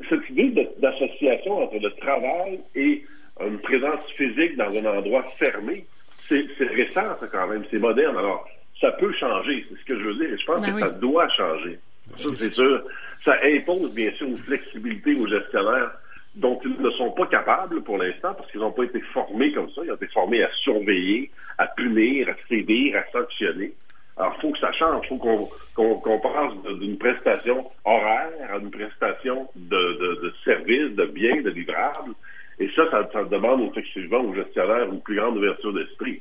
Cette 0.10 0.30
idée 0.30 0.68
d'association 0.80 1.64
entre 1.64 1.78
le 1.78 1.92
travail 1.92 2.60
et 2.74 3.04
une 3.42 3.60
présence 3.60 4.10
physique 4.18 4.56
dans 4.58 4.76
un 4.76 4.98
endroit 4.98 5.26
fermé, 5.38 5.86
c'est 6.28 6.48
récent, 6.60 7.04
ça, 7.20 7.28
quand 7.32 7.48
même. 7.48 7.64
C'est 7.70 7.78
moderne. 7.78 8.18
Alors, 8.18 8.48
ça 8.82 8.92
peut 8.94 9.14
changer, 9.14 9.66
c'est 9.70 9.78
ce 9.78 9.86
que 9.86 10.00
je 10.00 10.06
veux 10.06 10.16
dire. 10.16 10.34
Et 10.34 10.38
je 10.38 10.46
pense 10.46 10.62
ben 10.62 10.74
que 10.74 10.80
ça 10.80 10.90
doit 10.90 11.30
changer. 11.30 11.78
Ça, 12.16 12.30
c'est 12.36 12.54
sûr. 12.54 12.84
Ça 13.24 13.38
impose, 13.44 13.94
bien 13.94 14.12
sûr, 14.14 14.28
une 14.28 14.38
flexibilité 14.38 15.16
aux 15.16 15.28
gestionnaires 15.28 15.92
dont 16.36 16.60
ils 16.64 16.82
ne 16.82 16.90
sont 16.92 17.12
pas 17.12 17.28
capables 17.28 17.82
pour 17.84 17.98
l'instant 17.98 18.34
parce 18.34 18.52
qu'ils 18.52 18.60
n'ont 18.60 18.72
pas 18.72 18.84
été 18.84 19.00
formés 19.14 19.52
comme 19.54 19.70
ça. 19.72 19.82
Ils 19.84 19.92
ont 19.92 19.96
été 19.96 20.08
formés 20.08 20.44
à 20.44 20.50
surveiller, 20.64 21.32
à 21.58 21.68
punir, 21.68 22.30
à 22.30 22.34
sévir, 22.48 22.98
à 22.98 23.12
sanctionner. 23.12 23.74
Alors, 24.18 24.34
il 24.38 24.42
faut 24.42 24.52
que 24.52 24.60
ça 24.60 24.72
change. 24.74 25.06
Il 25.06 25.18
faut 25.18 25.50
qu'on 25.76 26.20
passe 26.20 26.80
d'une 26.80 26.98
prestation 26.98 27.70
horaire 27.84 28.54
à 28.54 28.58
une 28.58 28.72
prestation 28.72 29.48
de, 29.56 30.22
de, 30.22 30.34
services, 30.44 30.96
de 30.96 31.06
biens, 31.06 31.42
de 31.42 31.50
livrables. 31.50 32.14
Et 32.60 32.70
ça, 32.70 32.90
ça, 32.92 33.10
ça 33.12 33.24
demande 33.26 33.62
effectivement 33.72 34.20
aux 34.20 34.34
gestionnaires 34.34 34.92
une 34.92 35.02
plus 35.02 35.16
grande 35.16 35.38
ouverture 35.38 35.74
d'esprit. 35.74 36.20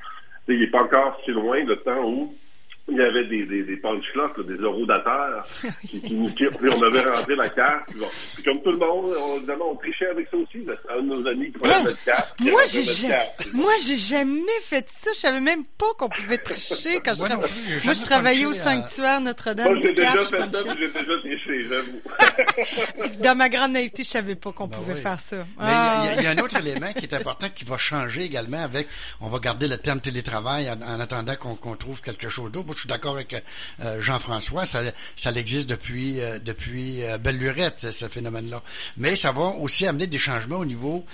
Il 0.48 0.58
n'est 0.60 0.70
pas 0.70 0.82
encore 0.82 1.20
si 1.24 1.30
loin 1.30 1.62
le 1.64 1.76
temps 1.76 2.04
où 2.04 2.34
il 2.86 2.98
y 2.98 3.00
avait 3.00 3.24
des, 3.24 3.46
des, 3.46 3.62
des 3.62 3.76
punch 3.78 4.04
clocks, 4.12 4.46
des 4.46 4.56
eurodateurs, 4.56 5.42
qui, 5.80 6.00
qui, 6.00 6.34
qui, 6.34 6.46
on 6.46 6.82
avait 6.82 7.00
rentré 7.00 7.34
la 7.34 7.48
carte. 7.48 7.88
Puis 8.34 8.42
comme 8.42 8.62
tout 8.62 8.72
le 8.72 8.76
monde, 8.76 9.10
on, 9.18 9.36
évidemment, 9.38 9.70
on 9.72 9.76
trichait 9.76 10.08
avec 10.08 10.28
ça 10.30 10.36
aussi. 10.36 10.66
C'est 10.66 10.92
un 10.92 11.00
de 11.00 11.06
nos 11.06 11.26
amis 11.26 11.46
qui 11.46 11.58
prenait 11.58 11.82
notre 11.82 12.04
carte. 12.04 12.38
Moi, 12.42 12.62
j'ai 12.66 12.82
jamais, 12.84 13.30
moi, 13.54 13.72
j'ai 13.86 13.96
jamais 13.96 14.60
fait 14.60 14.86
ça. 14.90 15.10
Je 15.14 15.18
savais 15.18 15.40
même 15.40 15.64
pas 15.64 15.86
qu'on 15.98 16.10
pouvait 16.10 16.36
tricher 16.36 17.00
quand 17.02 17.14
je 17.14 17.24
travaillais. 17.24 17.84
Moi, 17.84 17.94
je 17.94 18.04
travaillais 18.04 18.44
au 18.44 18.52
sanctuaire 18.52 19.20
Notre-Dame. 19.22 19.72
Moi, 19.72 19.82
j'ai 19.82 19.94
déjà 19.94 20.22
fait 20.22 20.40
ça, 20.40 20.74
j'ai 20.78 20.88
déjà 20.88 21.20
triché, 21.20 21.68
j'avoue. 21.68 23.18
Dans 23.22 23.34
ma 23.34 23.48
grande 23.48 23.72
naïveté, 23.72 24.04
je 24.04 24.10
savais 24.10 24.34
pas 24.34 24.52
qu'on 24.52 24.66
ben 24.66 24.76
pouvait 24.76 24.94
faire 24.94 25.18
ça. 25.18 25.38
Mais 25.58 26.16
il 26.18 26.22
y, 26.22 26.26
a 26.26 26.30
un 26.30 26.38
autre 26.38 26.56
élément 26.60 26.92
qui 26.92 27.06
est 27.06 27.14
important 27.14 27.48
qui 27.48 27.64
va 27.64 27.78
changer 27.78 28.24
également 28.24 28.62
avec, 28.62 28.88
on 29.22 29.28
va 29.28 29.38
garder 29.38 29.68
le 29.68 29.78
terme 29.78 30.00
télétravail 30.00 30.70
en, 30.70 31.00
attendant 31.00 31.34
qu'on 31.36 31.76
trouve 31.76 32.02
quelque 32.02 32.28
chose 32.28 32.52
d'autre 32.52 32.73
je 32.74 32.80
suis 32.80 32.88
d'accord 32.88 33.14
avec 33.14 33.42
euh, 33.80 34.00
Jean-François, 34.00 34.64
ça, 34.64 34.82
ça 35.16 35.32
existe 35.32 35.68
depuis 35.68 36.20
euh, 36.20 36.38
depuis 36.38 37.02
euh, 37.04 37.18
belle 37.18 37.38
lurette 37.38 37.90
ce 37.90 38.08
phénomène-là. 38.08 38.62
Mais 38.96 39.16
ça 39.16 39.32
va 39.32 39.42
aussi 39.42 39.86
amener 39.86 40.06
des 40.06 40.18
changements 40.18 40.58
au 40.58 40.64
niveau 40.64 41.04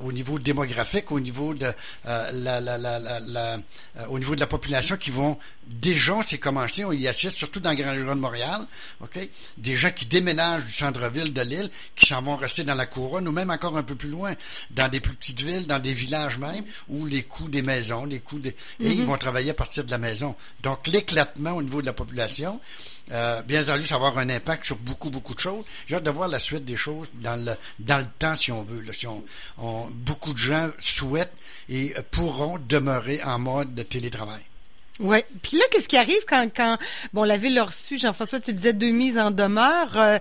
au 0.00 0.12
niveau 0.12 0.38
démographique, 0.38 1.10
au 1.12 1.20
niveau 1.20 1.54
de 1.54 1.72
la, 2.04 2.32
la, 2.32 2.60
la, 2.60 2.98
la 2.98 3.58
au 4.08 4.18
niveau 4.18 4.34
de 4.34 4.40
la 4.40 4.46
population 4.46 4.96
qui 4.96 5.10
vont 5.10 5.38
déjà, 5.66 6.20
c'est 6.24 6.38
commencé, 6.38 6.84
on 6.84 6.92
y 6.92 7.08
assiste 7.08 7.36
surtout 7.36 7.60
dans 7.60 7.70
le 7.70 7.76
Grand 7.76 7.92
Région 7.92 8.14
de 8.14 8.20
Montréal, 8.20 8.66
ok, 9.00 9.28
des 9.58 9.76
gens 9.76 9.90
qui 9.90 10.06
déménagent 10.06 10.64
du 10.64 10.72
centre-ville 10.72 11.32
de 11.32 11.40
l'île, 11.40 11.70
qui 11.96 12.06
s'en 12.06 12.22
vont 12.22 12.36
rester 12.36 12.64
dans 12.64 12.74
la 12.74 12.86
couronne 12.86 13.26
ou 13.28 13.32
même 13.32 13.50
encore 13.50 13.76
un 13.76 13.82
peu 13.82 13.94
plus 13.94 14.08
loin, 14.08 14.34
dans 14.70 14.88
des 14.88 15.00
plus 15.00 15.14
petites 15.14 15.40
villes, 15.40 15.66
dans 15.66 15.78
des 15.78 15.92
villages 15.92 16.38
même, 16.38 16.64
où 16.88 17.06
les 17.06 17.22
coûts 17.22 17.48
des 17.48 17.62
maisons, 17.62 18.04
les 18.04 18.20
coûts 18.20 18.38
des... 18.38 18.54
Et 18.80 18.90
ils 18.90 19.04
vont 19.04 19.16
travailler 19.16 19.50
à 19.50 19.54
partir 19.54 19.84
de 19.84 19.90
la 19.90 19.98
maison. 19.98 20.34
Donc, 20.62 20.83
l'éclatement 20.86 21.52
au 21.52 21.62
niveau 21.62 21.80
de 21.80 21.86
la 21.86 21.92
population, 21.92 22.60
euh, 23.12 23.42
bien 23.42 23.62
entendu, 23.62 23.82
ça 23.82 23.98
va 23.98 24.06
avoir 24.06 24.22
un 24.22 24.30
impact 24.30 24.64
sur 24.64 24.76
beaucoup, 24.76 25.10
beaucoup 25.10 25.34
de 25.34 25.40
choses. 25.40 25.64
J'ai 25.86 25.96
hâte 25.96 26.04
de 26.04 26.10
voir 26.10 26.28
la 26.28 26.38
suite 26.38 26.64
des 26.64 26.76
choses 26.76 27.08
dans 27.14 27.36
le, 27.36 27.52
dans 27.78 27.98
le 27.98 28.06
temps, 28.18 28.34
si 28.34 28.50
on 28.50 28.62
veut. 28.62 28.82
Si 28.92 29.06
beaucoup 29.90 30.32
de 30.32 30.38
gens 30.38 30.70
souhaitent 30.78 31.32
et 31.68 31.94
pourront 32.10 32.58
demeurer 32.68 33.22
en 33.22 33.38
mode 33.38 33.74
de 33.74 33.82
télétravail. 33.82 34.42
Oui. 35.00 35.18
Puis 35.42 35.56
là, 35.56 35.64
qu'est-ce 35.72 35.88
qui 35.88 35.96
arrive 35.96 36.24
quand, 36.28 36.48
quand 36.54 36.76
bon, 37.12 37.24
la 37.24 37.36
ville 37.36 37.58
a 37.58 37.64
reçu, 37.64 37.98
Jean-François, 37.98 38.38
tu 38.38 38.52
disais 38.52 38.72
deux 38.72 38.90
mises 38.90 39.18
en 39.18 39.32
demeure. 39.32 39.90
Euh, 39.96 40.18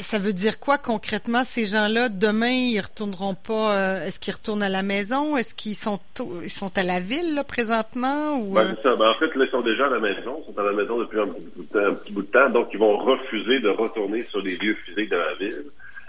ça 0.00 0.18
veut 0.18 0.32
dire 0.32 0.58
quoi 0.58 0.78
concrètement 0.78 1.44
ces 1.44 1.66
gens-là 1.66 2.08
demain 2.08 2.48
ils 2.48 2.80
retourneront 2.80 3.34
pas 3.34 3.74
euh, 3.74 4.06
Est-ce 4.06 4.18
qu'ils 4.18 4.32
retournent 4.32 4.62
à 4.62 4.70
la 4.70 4.82
maison? 4.82 5.36
Est-ce 5.36 5.54
qu'ils 5.54 5.74
sont 5.74 6.00
ils 6.42 6.48
sont 6.48 6.76
à 6.78 6.82
la 6.84 7.00
ville 7.00 7.34
là, 7.34 7.44
présentement 7.44 8.38
ou 8.38 8.54
ben, 8.54 8.74
ça. 8.82 8.96
Ben, 8.96 9.10
en 9.10 9.14
fait, 9.16 9.34
là, 9.34 9.44
ils 9.44 9.50
sont 9.50 9.60
déjà 9.60 9.86
à 9.86 9.90
la 9.90 10.00
maison. 10.00 10.42
Ils 10.42 10.54
sont 10.54 10.58
à 10.58 10.64
la 10.64 10.72
maison 10.72 10.98
depuis 10.98 11.20
un 11.20 11.26
petit, 11.26 12.12
bout 12.12 12.22
de 12.22 12.28
temps, 12.28 12.48
donc 12.48 12.68
ils 12.72 12.78
vont 12.78 12.96
refuser 12.96 13.60
de 13.60 13.68
retourner 13.68 14.22
sur 14.24 14.40
les 14.40 14.56
lieux 14.56 14.76
physiques 14.86 15.10
de 15.10 15.16
la 15.16 15.34
ville. 15.34 15.64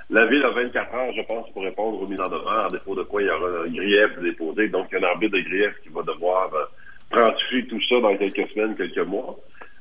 La 0.10 0.26
ville 0.26 0.44
a 0.44 0.52
24 0.52 0.96
heures, 0.96 1.14
je 1.18 1.22
pense, 1.24 1.50
pour 1.52 1.64
répondre 1.64 2.02
aux 2.02 2.08
mises 2.08 2.22
en 2.22 2.30
demeure, 2.30 2.66
à 2.66 2.70
défaut 2.70 2.96
de 2.96 3.04
quoi 3.04 3.22
il 3.22 3.28
y 3.28 3.30
aura 3.30 3.64
un 3.66 3.68
grief 3.68 4.20
déposé. 4.22 4.70
Donc, 4.70 4.88
il 4.92 5.00
y 5.00 5.04
a 5.04 5.06
un 5.06 5.12
arbitre 5.12 5.36
de 5.36 5.42
grief 5.42 5.74
qui 5.84 5.90
va 5.90 6.02
devoir 6.02 6.50
trancher 7.10 7.66
tout 7.68 7.82
ça 7.88 8.00
dans 8.00 8.16
quelques 8.18 8.50
semaines, 8.52 8.76
quelques 8.76 8.98
mois. 9.00 9.38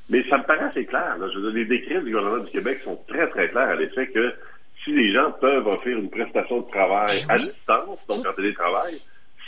Mais 0.09 0.23
ça 0.23 0.37
me 0.39 0.43
paraît 0.43 0.65
assez 0.65 0.85
clair. 0.85 1.17
Là. 1.19 1.27
Je 1.33 1.39
veux 1.39 1.51
dire, 1.51 1.59
les 1.59 1.65
décrets 1.65 2.01
du 2.01 2.11
gouvernement 2.11 2.43
du 2.43 2.51
Québec 2.51 2.79
sont 2.83 2.99
très, 3.07 3.27
très 3.29 3.49
clairs 3.49 3.69
à 3.69 3.75
l'effet 3.75 4.07
que 4.07 4.33
si 4.83 4.91
les 4.91 5.13
gens 5.13 5.31
peuvent 5.39 5.67
offrir 5.67 5.97
une 5.97 6.09
prestation 6.09 6.61
de 6.61 6.69
travail 6.69 7.23
ben 7.27 7.35
à 7.35 7.37
distance, 7.37 7.99
donc 8.07 8.25
en 8.25 8.33
télétravail, 8.33 8.95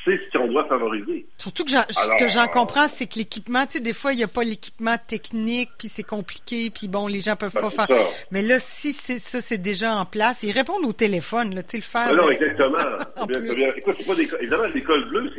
c'est 0.04 0.18
ce 0.18 0.38
qu'on 0.38 0.48
doit 0.48 0.66
favoriser. 0.66 1.26
Surtout 1.38 1.64
que 1.64 1.72
ce 1.72 2.18
que 2.20 2.28
j'en 2.28 2.48
comprends, 2.48 2.88
c'est 2.88 3.06
que 3.06 3.20
l'équipement, 3.20 3.66
tu 3.66 3.74
sais, 3.74 3.80
des 3.80 3.94
fois, 3.94 4.14
il 4.14 4.18
n'y 4.18 4.24
a 4.24 4.28
pas 4.28 4.44
l'équipement 4.44 4.96
technique, 5.08 5.70
puis 5.78 5.90
c'est 5.90 6.04
compliqué, 6.04 6.70
puis 6.72 6.88
bon, 6.88 7.08
les 7.08 7.20
gens 7.20 7.36
peuvent 7.36 7.54
ben, 7.54 7.62
pas 7.62 7.86
faire. 7.86 7.88
Mais 8.32 8.42
là, 8.42 8.58
si 8.58 8.94
c'est 8.94 9.20
ça, 9.20 9.42
c'est 9.42 9.60
déjà 9.60 9.96
en 9.96 10.06
place, 10.06 10.44
ils 10.44 10.52
répondent 10.52 10.86
au 10.86 10.94
téléphone, 10.94 11.54
là, 11.54 11.64
tu 11.64 11.72
sais, 11.72 11.78
le 11.78 11.84
faire. 11.84 12.10
Ben 12.12 12.18
non, 12.18 12.32
exactement. 12.32 12.78
bien, 13.28 13.40
bien. 13.42 13.74
Écoute, 13.76 13.96
c'est 14.00 14.08
pas 14.08 14.16
des... 14.16 14.36
Évidemment, 14.42 14.64
l'école 14.74 15.08
bleue, 15.10 15.31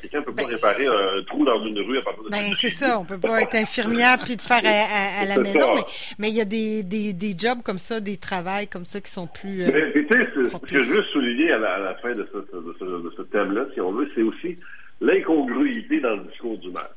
Quelqu'un 0.00 0.20
ne 0.20 0.24
peut 0.24 0.34
pas 0.34 0.44
ben, 0.44 0.50
réparer 0.50 0.86
un 0.86 1.22
trou 1.26 1.44
dans 1.44 1.64
une 1.64 1.78
rue 1.80 1.98
à 1.98 2.02
partir 2.02 2.24
de 2.24 2.30
Ben, 2.30 2.52
c'est 2.54 2.70
ça. 2.70 2.98
On 2.98 3.04
peut 3.04 3.18
pas 3.18 3.42
être 3.42 3.54
infirmière 3.54 4.18
puis 4.24 4.36
de 4.36 4.42
faire 4.42 4.62
à, 4.64 5.24
la 5.24 5.38
maison. 5.38 5.76
Mais, 6.18 6.28
il 6.28 6.34
y 6.34 6.40
a 6.40 6.44
des, 6.44 6.82
des, 6.82 7.12
des, 7.12 7.34
jobs 7.36 7.62
comme 7.62 7.78
ça, 7.78 8.00
des 8.00 8.16
travails 8.16 8.68
comme 8.68 8.84
ça 8.84 9.00
qui 9.00 9.10
sont 9.10 9.26
plus. 9.26 9.62
Euh, 9.62 9.70
mais, 9.72 10.04
tu 10.04 10.08
sais, 10.12 10.28
ce 10.34 10.58
que 10.58 10.78
je 10.78 10.92
veux 10.92 11.02
souligner 11.04 11.52
à 11.52 11.58
la, 11.58 11.94
fin 11.96 12.12
de 12.12 12.26
ce, 12.32 12.38
de 12.38 12.76
ce, 12.78 12.84
de 12.84 13.12
ce 13.16 13.22
thème-là, 13.22 13.66
si 13.74 13.80
on 13.80 13.92
veut, 13.92 14.10
c'est 14.14 14.22
aussi 14.22 14.56
l'incongruité 15.00 16.00
dans 16.00 16.16
le 16.16 16.24
discours 16.24 16.58
du 16.58 16.68
maire. 16.70 16.90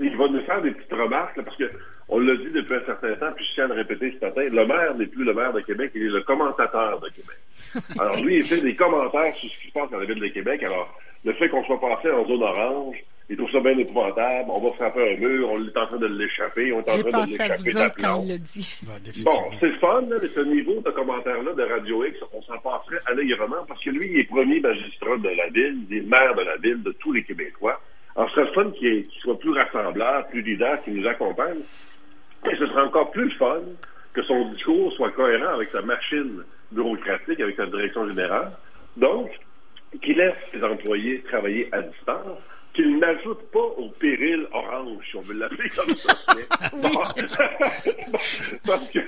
Il 0.00 0.16
va 0.16 0.28
nous 0.28 0.40
faire 0.42 0.62
des 0.62 0.70
petites 0.70 0.92
remarques, 0.92 1.40
parce 1.42 1.56
que 1.56 1.70
on 2.10 2.18
l'a 2.18 2.36
dit 2.36 2.50
depuis 2.52 2.74
un 2.74 2.84
certain 2.84 3.14
temps, 3.14 3.32
puis 3.34 3.44
je 3.44 3.54
tiens 3.54 3.64
à 3.64 3.68
le 3.68 3.74
répéter 3.74 4.14
ce 4.18 4.24
matin, 4.24 4.42
le 4.42 4.66
maire 4.66 4.94
n'est 4.96 5.06
plus 5.06 5.24
le 5.24 5.32
maire 5.32 5.52
de 5.52 5.60
Québec, 5.60 5.92
il 5.94 6.02
est 6.02 6.08
le 6.08 6.22
commentateur 6.22 7.00
de 7.00 7.08
Québec. 7.08 7.38
Alors 7.98 8.20
lui, 8.20 8.36
il 8.36 8.44
fait 8.44 8.60
des 8.60 8.74
commentaires 8.74 9.34
sur 9.34 9.48
ce 9.48 9.60
qui 9.60 9.68
se 9.68 9.72
passe 9.72 9.90
dans 9.90 9.98
la 9.98 10.06
ville 10.06 10.20
de 10.20 10.28
Québec. 10.28 10.62
Alors, 10.64 10.92
le 11.24 11.32
fait 11.34 11.48
qu'on 11.48 11.64
soit 11.64 11.80
passé 11.80 12.10
en 12.10 12.26
zone 12.26 12.42
orange, 12.42 12.96
il 13.28 13.36
trouve 13.36 13.50
ça 13.52 13.60
bien 13.60 13.78
épouvantable, 13.78 14.50
on 14.50 14.58
va 14.58 14.72
frapper 14.72 15.12
un 15.14 15.16
mur, 15.18 15.50
on 15.52 15.64
est 15.64 15.76
en 15.76 15.86
train 15.86 15.98
de 15.98 16.06
l'échapper, 16.06 16.72
on 16.72 16.80
est 16.80 16.90
en 16.90 17.10
train 17.10 17.22
de 17.22 17.30
l'échapper 17.30 17.92
quand 18.02 18.22
il 18.22 18.28
l'a 18.28 18.38
dit. 18.38 18.80
bon, 19.24 19.50
c'est 19.60 19.72
fun, 19.78 20.00
là, 20.00 20.16
mais 20.20 20.28
ce 20.28 20.40
niveau 20.40 20.80
de 20.80 20.90
commentaire-là 20.90 21.52
de 21.52 21.62
Radio 21.62 22.04
X, 22.06 22.18
on 22.32 22.42
s'en 22.42 22.58
passerait 22.58 22.98
allègrement 23.06 23.64
parce 23.68 23.84
que 23.84 23.90
lui, 23.90 24.10
il 24.10 24.18
est 24.18 24.24
premier 24.24 24.58
magistrat 24.58 25.16
de 25.18 25.28
la 25.28 25.48
ville, 25.48 25.76
il 25.88 25.98
est 25.98 26.00
maire 26.00 26.34
de 26.34 26.42
la 26.42 26.56
ville, 26.56 26.82
de 26.82 26.90
tous 26.98 27.12
les 27.12 27.22
Québécois. 27.22 27.80
Alors, 28.16 28.28
ce 28.30 28.40
serait 28.40 28.52
fun 28.52 28.70
qu'il 28.72 29.06
soit 29.20 29.38
plus 29.38 29.52
rassembleur, 29.52 30.26
plus 30.26 30.42
leader, 30.42 30.82
qu'il 30.82 30.94
nous 30.94 31.06
accompagne. 31.06 31.60
Et 32.48 32.56
ce 32.56 32.66
serait 32.66 32.82
encore 32.82 33.10
plus 33.10 33.30
fun 33.32 33.60
que 34.12 34.22
son 34.22 34.44
discours 34.52 34.92
soit 34.92 35.10
cohérent 35.12 35.54
avec 35.54 35.68
sa 35.68 35.82
machine 35.82 36.42
bureaucratique, 36.72 37.40
avec 37.40 37.56
sa 37.56 37.66
direction 37.66 38.08
générale. 38.08 38.52
Donc, 38.96 39.30
qu'il 40.02 40.16
laisse 40.16 40.34
ses 40.52 40.62
employés 40.62 41.22
travailler 41.22 41.68
à 41.72 41.82
distance, 41.82 42.38
qu'il 42.74 42.98
n'ajoute 42.98 43.40
pas 43.52 43.58
au 43.58 43.88
péril 43.98 44.46
orange, 44.52 45.04
si 45.10 45.16
on 45.16 45.20
veut 45.20 45.34
l'appeler 45.34 45.68
comme 45.70 45.94
ça. 45.94 46.14
Parce 48.66 48.88
que 48.88 49.00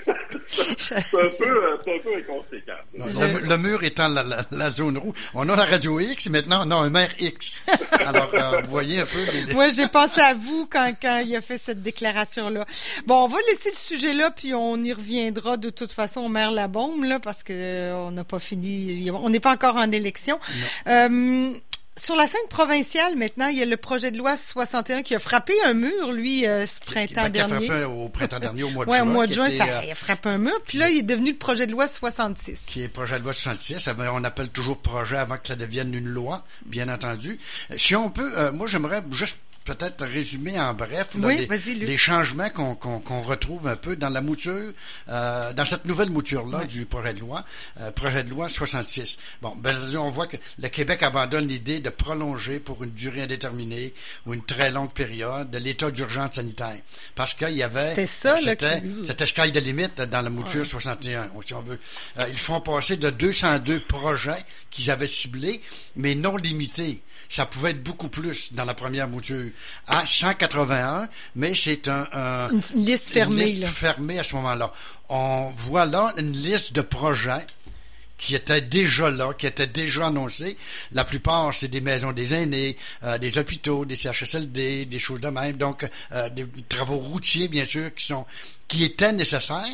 c'est 0.46 0.94
un, 0.94 1.28
peu, 1.38 1.72
un 1.72 1.78
peu 1.82 2.16
inconséquent. 2.16 2.72
Le, 2.94 3.56
mur 3.56 3.82
étant 3.84 4.08
la, 4.08 4.24
la, 4.50 4.70
zone 4.70 4.98
rouge. 4.98 5.14
On 5.34 5.48
a 5.48 5.56
la 5.56 5.64
radio 5.64 6.00
X, 6.00 6.28
maintenant 6.30 6.62
on 6.66 6.70
a 6.70 6.76
un 6.76 6.90
maire 6.90 7.12
X. 7.18 7.62
Alors, 7.92 8.30
euh, 8.34 8.60
vous 8.62 8.70
voyez 8.70 9.00
un 9.00 9.06
peu... 9.06 9.18
Les... 9.46 9.54
Moi, 9.54 9.70
j'ai 9.70 9.88
pensé 9.88 10.20
à 10.20 10.34
vous 10.34 10.66
quand, 10.70 10.92
quand 11.00 11.22
il 11.24 11.34
a 11.36 11.40
fait 11.40 11.58
cette 11.58 11.82
déclaration-là. 11.82 12.64
Bon, 13.06 13.24
on 13.24 13.28
va 13.28 13.38
laisser 13.48 13.70
le 13.70 13.76
sujet 13.76 14.14
là, 14.14 14.30
puis 14.30 14.54
on 14.54 14.76
y 14.82 14.92
reviendra 14.92 15.56
de 15.56 15.70
toute 15.70 15.92
façon 15.92 16.20
au 16.22 16.28
maire 16.28 16.50
Labombe, 16.50 17.04
là, 17.04 17.20
parce 17.20 17.42
que 17.42 17.52
euh, 17.52 17.94
on 17.96 18.10
n'a 18.10 18.24
pas 18.24 18.38
fini, 18.38 19.10
on 19.10 19.30
n'est 19.30 19.40
pas 19.40 19.52
encore 19.52 19.76
en 19.76 19.90
élection. 19.90 20.38
Euh, 20.86 21.52
sur 21.96 22.16
la 22.16 22.26
scène 22.26 22.48
provinciale, 22.48 23.16
maintenant, 23.16 23.48
il 23.48 23.58
y 23.58 23.62
a 23.62 23.66
le 23.66 23.76
projet 23.76 24.10
de 24.10 24.16
loi 24.16 24.36
61 24.36 25.02
qui 25.02 25.14
a 25.14 25.18
frappé 25.18 25.52
un 25.64 25.74
mur, 25.74 26.12
lui, 26.12 26.46
euh, 26.46 26.66
ce 26.66 26.80
printemps 26.80 27.28
dernier. 27.28 27.66
Qui 27.66 27.70
a 27.70 27.76
frappé 27.76 27.84
au 27.84 28.08
printemps 28.08 28.38
dernier, 28.38 28.62
au 28.62 28.70
mois 28.70 28.86
de 28.86 28.90
juin. 28.92 29.02
Oui, 29.02 29.08
au 29.08 29.12
mois 29.12 29.26
de 29.26 29.32
juin, 29.32 29.50
ça 29.50 29.64
euh, 29.64 29.92
a 29.92 29.94
frappé 29.94 30.30
un 30.30 30.38
mur. 30.38 30.58
Puis 30.66 30.78
là, 30.78 30.88
il 30.88 30.98
est 30.98 31.02
devenu 31.02 31.32
le 31.32 31.38
projet 31.38 31.66
de 31.66 31.72
loi 31.72 31.86
66. 31.86 32.66
Qui 32.70 32.82
est 32.82 32.88
projet 32.88 33.18
de 33.18 33.24
loi 33.24 33.34
66. 33.34 33.90
On 33.98 34.24
appelle 34.24 34.48
toujours 34.48 34.78
projet 34.78 35.18
avant 35.18 35.36
que 35.36 35.48
ça 35.48 35.56
devienne 35.56 35.94
une 35.94 36.08
loi, 36.08 36.44
bien 36.64 36.88
entendu. 36.88 37.38
Si 37.76 37.94
on 37.94 38.10
peut, 38.10 38.32
euh, 38.38 38.52
moi, 38.52 38.66
j'aimerais 38.68 39.02
juste 39.10 39.38
peut-être 39.64 40.04
résumer 40.04 40.58
en 40.58 40.74
bref 40.74 41.10
les, 41.14 41.96
changements 41.96 42.50
qu'on 42.50 43.22
retrouve 43.22 43.68
un 43.68 43.76
peu 43.76 43.96
dans 43.96 44.08
la 44.08 44.20
mouture, 44.20 44.72
euh, 45.08 45.52
dans 45.52 45.64
cette 45.64 45.84
nouvelle 45.84 46.10
mouture-là 46.10 46.64
du 46.64 46.86
projet 46.86 47.14
de 47.14 47.20
loi, 47.20 47.44
euh, 47.80 47.90
projet 47.92 48.24
de 48.24 48.30
loi 48.30 48.48
66. 48.48 49.18
Bon, 49.40 49.54
ben, 49.56 49.76
on 49.96 50.10
voit 50.10 50.26
que 50.26 50.36
le 50.58 50.68
Québec 50.68 51.02
abandonne 51.02 51.46
l'idée 51.46 51.80
de 51.80 51.90
prolonger 51.90 52.58
pour 52.58 52.82
une 52.82 52.90
durée 52.90 53.22
indéterminée 53.22 53.92
ou 54.26 54.34
une 54.34 54.44
très 54.44 54.70
longue 54.70 54.92
période 54.92 55.50
de 55.50 55.58
l'état 55.58 55.90
d'urgence 55.90 56.34
sanitaire. 56.34 56.78
Parce 57.14 57.34
qu'il 57.34 57.56
y 57.56 57.62
avait... 57.62 57.90
C'était 57.90 58.06
ça, 58.06 58.36
C'était 58.38 59.26
sky 59.26 59.52
de 59.52 59.60
limite 59.60 60.02
dans 60.02 60.20
la 60.20 60.30
mouture 60.30 60.66
61, 60.66 61.30
si 61.44 61.54
on 61.54 61.62
veut. 61.62 61.78
Euh, 62.18 62.26
ils 62.30 62.38
font 62.38 62.60
passer 62.60 62.96
de 62.96 63.10
202 63.10 63.80
projets 63.80 64.44
qu'ils 64.70 64.90
avaient 64.90 65.06
ciblés, 65.06 65.60
mais 65.96 66.14
non 66.14 66.36
limités 66.36 67.02
ça 67.32 67.46
pouvait 67.46 67.70
être 67.70 67.82
beaucoup 67.82 68.08
plus 68.08 68.52
dans 68.52 68.66
la 68.66 68.74
première 68.74 69.08
mouture. 69.08 69.50
À 69.86 70.06
181, 70.06 71.08
mais 71.36 71.54
c'est 71.54 71.88
un, 71.88 72.06
une 72.50 72.60
liste 72.74 73.10
fermée. 73.10 73.42
Une 73.42 73.46
liste 73.46 73.66
fermée 73.66 74.18
à 74.18 74.24
ce 74.24 74.34
moment-là. 74.36 74.72
On 75.08 75.50
voit 75.56 75.86
là 75.86 76.12
une 76.16 76.32
liste 76.32 76.72
de 76.72 76.80
projets 76.82 77.46
qui 78.18 78.34
étaient 78.36 78.60
déjà 78.60 79.10
là, 79.10 79.34
qui 79.34 79.46
étaient 79.46 79.66
déjà 79.66 80.06
annoncés. 80.06 80.56
La 80.92 81.04
plupart, 81.04 81.52
c'est 81.52 81.68
des 81.68 81.80
maisons 81.80 82.12
des 82.12 82.34
aînés, 82.34 82.76
euh, 83.02 83.18
des 83.18 83.36
hôpitaux, 83.36 83.84
des 83.84 83.96
CHSLD, 83.96 84.86
des 84.86 84.98
choses 84.98 85.20
de 85.20 85.28
même. 85.28 85.56
Donc, 85.56 85.84
euh, 86.12 86.28
des 86.28 86.46
travaux 86.68 86.98
routiers, 86.98 87.48
bien 87.48 87.64
sûr, 87.64 87.92
qui 87.94 88.06
sont 88.06 88.24
qui 88.68 88.84
étaient 88.84 89.12
nécessaires, 89.12 89.66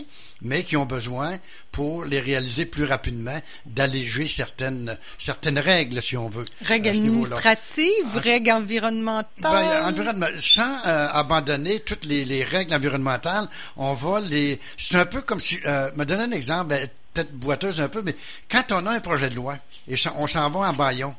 mais 0.42 0.64
qui 0.64 0.76
ont 0.76 0.87
besoin, 0.87 1.38
pour 1.71 2.04
les 2.04 2.18
réaliser 2.18 2.66
plus 2.66 2.83
rapidement, 2.83 3.38
d'alléger 3.64 4.26
certaines, 4.26 4.99
certaines 5.18 5.61
règles, 5.61 6.02
si 6.02 6.16
on 6.16 6.28
veut. 6.28 6.47
Règles 6.64 6.88
administratives, 6.88 8.16
règles 8.16 8.50
environnementales? 8.50 9.95
Ben, 10.16 10.30
sans 10.38 10.85
euh, 10.85 11.09
abandonner 11.12 11.78
toutes 11.78 12.07
les, 12.07 12.25
les, 12.25 12.42
règles 12.42 12.75
environnementales, 12.75 13.47
on 13.76 13.92
va 13.92 14.18
les... 14.18 14.59
C'est 14.76 14.97
un 14.97 15.07
peu 15.07 15.21
comme 15.23 15.38
si... 15.38 15.59
Me 15.95 16.04
donner 16.04 16.25
un 16.25 16.33
exemple, 16.33 16.71
ben, 16.71 16.88
peut-être 17.18 17.32
boiteuse 17.32 17.80
un 17.80 17.88
peu, 17.88 18.02
mais 18.02 18.14
quand 18.50 18.72
on 18.72 18.87
a 18.87 18.92
un 18.92 19.00
projet 19.00 19.30
de 19.30 19.34
loi, 19.34 19.58
et 19.88 19.94
on 20.16 20.26
s'en 20.26 20.50
va 20.50 20.60
en 20.60 20.72
baillon, 20.72 21.14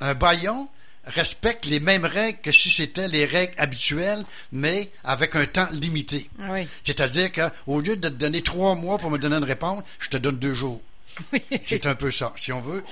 un 0.00 0.14
baillon, 0.14 0.68
respecte 1.04 1.66
les 1.66 1.78
mêmes 1.78 2.04
règles 2.04 2.40
que 2.40 2.50
si 2.50 2.70
c'était 2.70 3.06
les 3.06 3.24
règles 3.24 3.54
habituelles, 3.58 4.24
mais 4.50 4.90
avec 5.04 5.36
un 5.36 5.46
temps 5.46 5.68
limité. 5.70 6.28
Ah 6.40 6.56
C'est-à-dire 6.82 7.30
qu'au 7.32 7.80
lieu 7.80 7.96
de 7.96 8.08
te 8.08 8.14
donner 8.14 8.42
trois 8.42 8.74
mois 8.74 8.98
pour 8.98 9.10
me 9.10 9.18
donner 9.18 9.36
une 9.36 9.44
réponse, 9.44 9.84
je 10.00 10.08
te 10.08 10.16
donne 10.16 10.38
deux 10.38 10.54
jours. 10.54 10.80
C'est 11.62 11.86
un 11.86 11.94
peu 11.94 12.10
ça, 12.10 12.32
si 12.36 12.52
on 12.52 12.60
veut. 12.60 12.82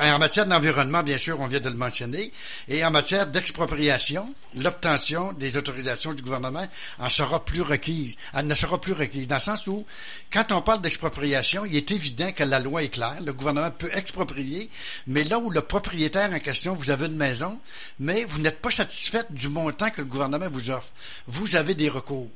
En, 0.00 0.18
matière 0.18 0.46
d'environnement, 0.46 1.02
bien 1.02 1.18
sûr, 1.18 1.40
on 1.40 1.46
vient 1.46 1.60
de 1.60 1.68
le 1.68 1.76
mentionner. 1.76 2.32
Et 2.68 2.84
en 2.84 2.90
matière 2.90 3.26
d'expropriation, 3.26 4.32
l'obtention 4.56 5.32
des 5.32 5.56
autorisations 5.56 6.12
du 6.12 6.22
gouvernement 6.22 6.66
en 6.98 7.08
sera 7.08 7.44
plus 7.44 7.62
requise. 7.62 8.16
Elle 8.34 8.46
ne 8.46 8.54
sera 8.54 8.80
plus 8.80 8.92
requise. 8.92 9.26
Dans 9.28 9.36
le 9.36 9.40
sens 9.40 9.66
où, 9.66 9.84
quand 10.32 10.52
on 10.52 10.62
parle 10.62 10.80
d'expropriation, 10.80 11.64
il 11.64 11.76
est 11.76 11.90
évident 11.90 12.32
que 12.32 12.44
la 12.44 12.58
loi 12.58 12.82
est 12.82 12.88
claire. 12.88 13.18
Le 13.24 13.32
gouvernement 13.32 13.70
peut 13.70 13.90
exproprier, 13.94 14.70
mais 15.06 15.24
là 15.24 15.38
où 15.38 15.50
le 15.50 15.60
propriétaire 15.60 16.30
en 16.32 16.38
question, 16.38 16.74
vous 16.74 16.90
avez 16.90 17.06
une 17.06 17.16
maison, 17.16 17.58
mais 17.98 18.24
vous 18.24 18.40
n'êtes 18.40 18.60
pas 18.60 18.70
satisfait 18.70 19.24
du 19.30 19.48
montant 19.48 19.90
que 19.90 20.00
le 20.00 20.06
gouvernement 20.06 20.48
vous 20.50 20.70
offre, 20.70 20.90
vous 21.26 21.56
avez 21.56 21.74
des 21.74 21.88
recours 21.88 22.28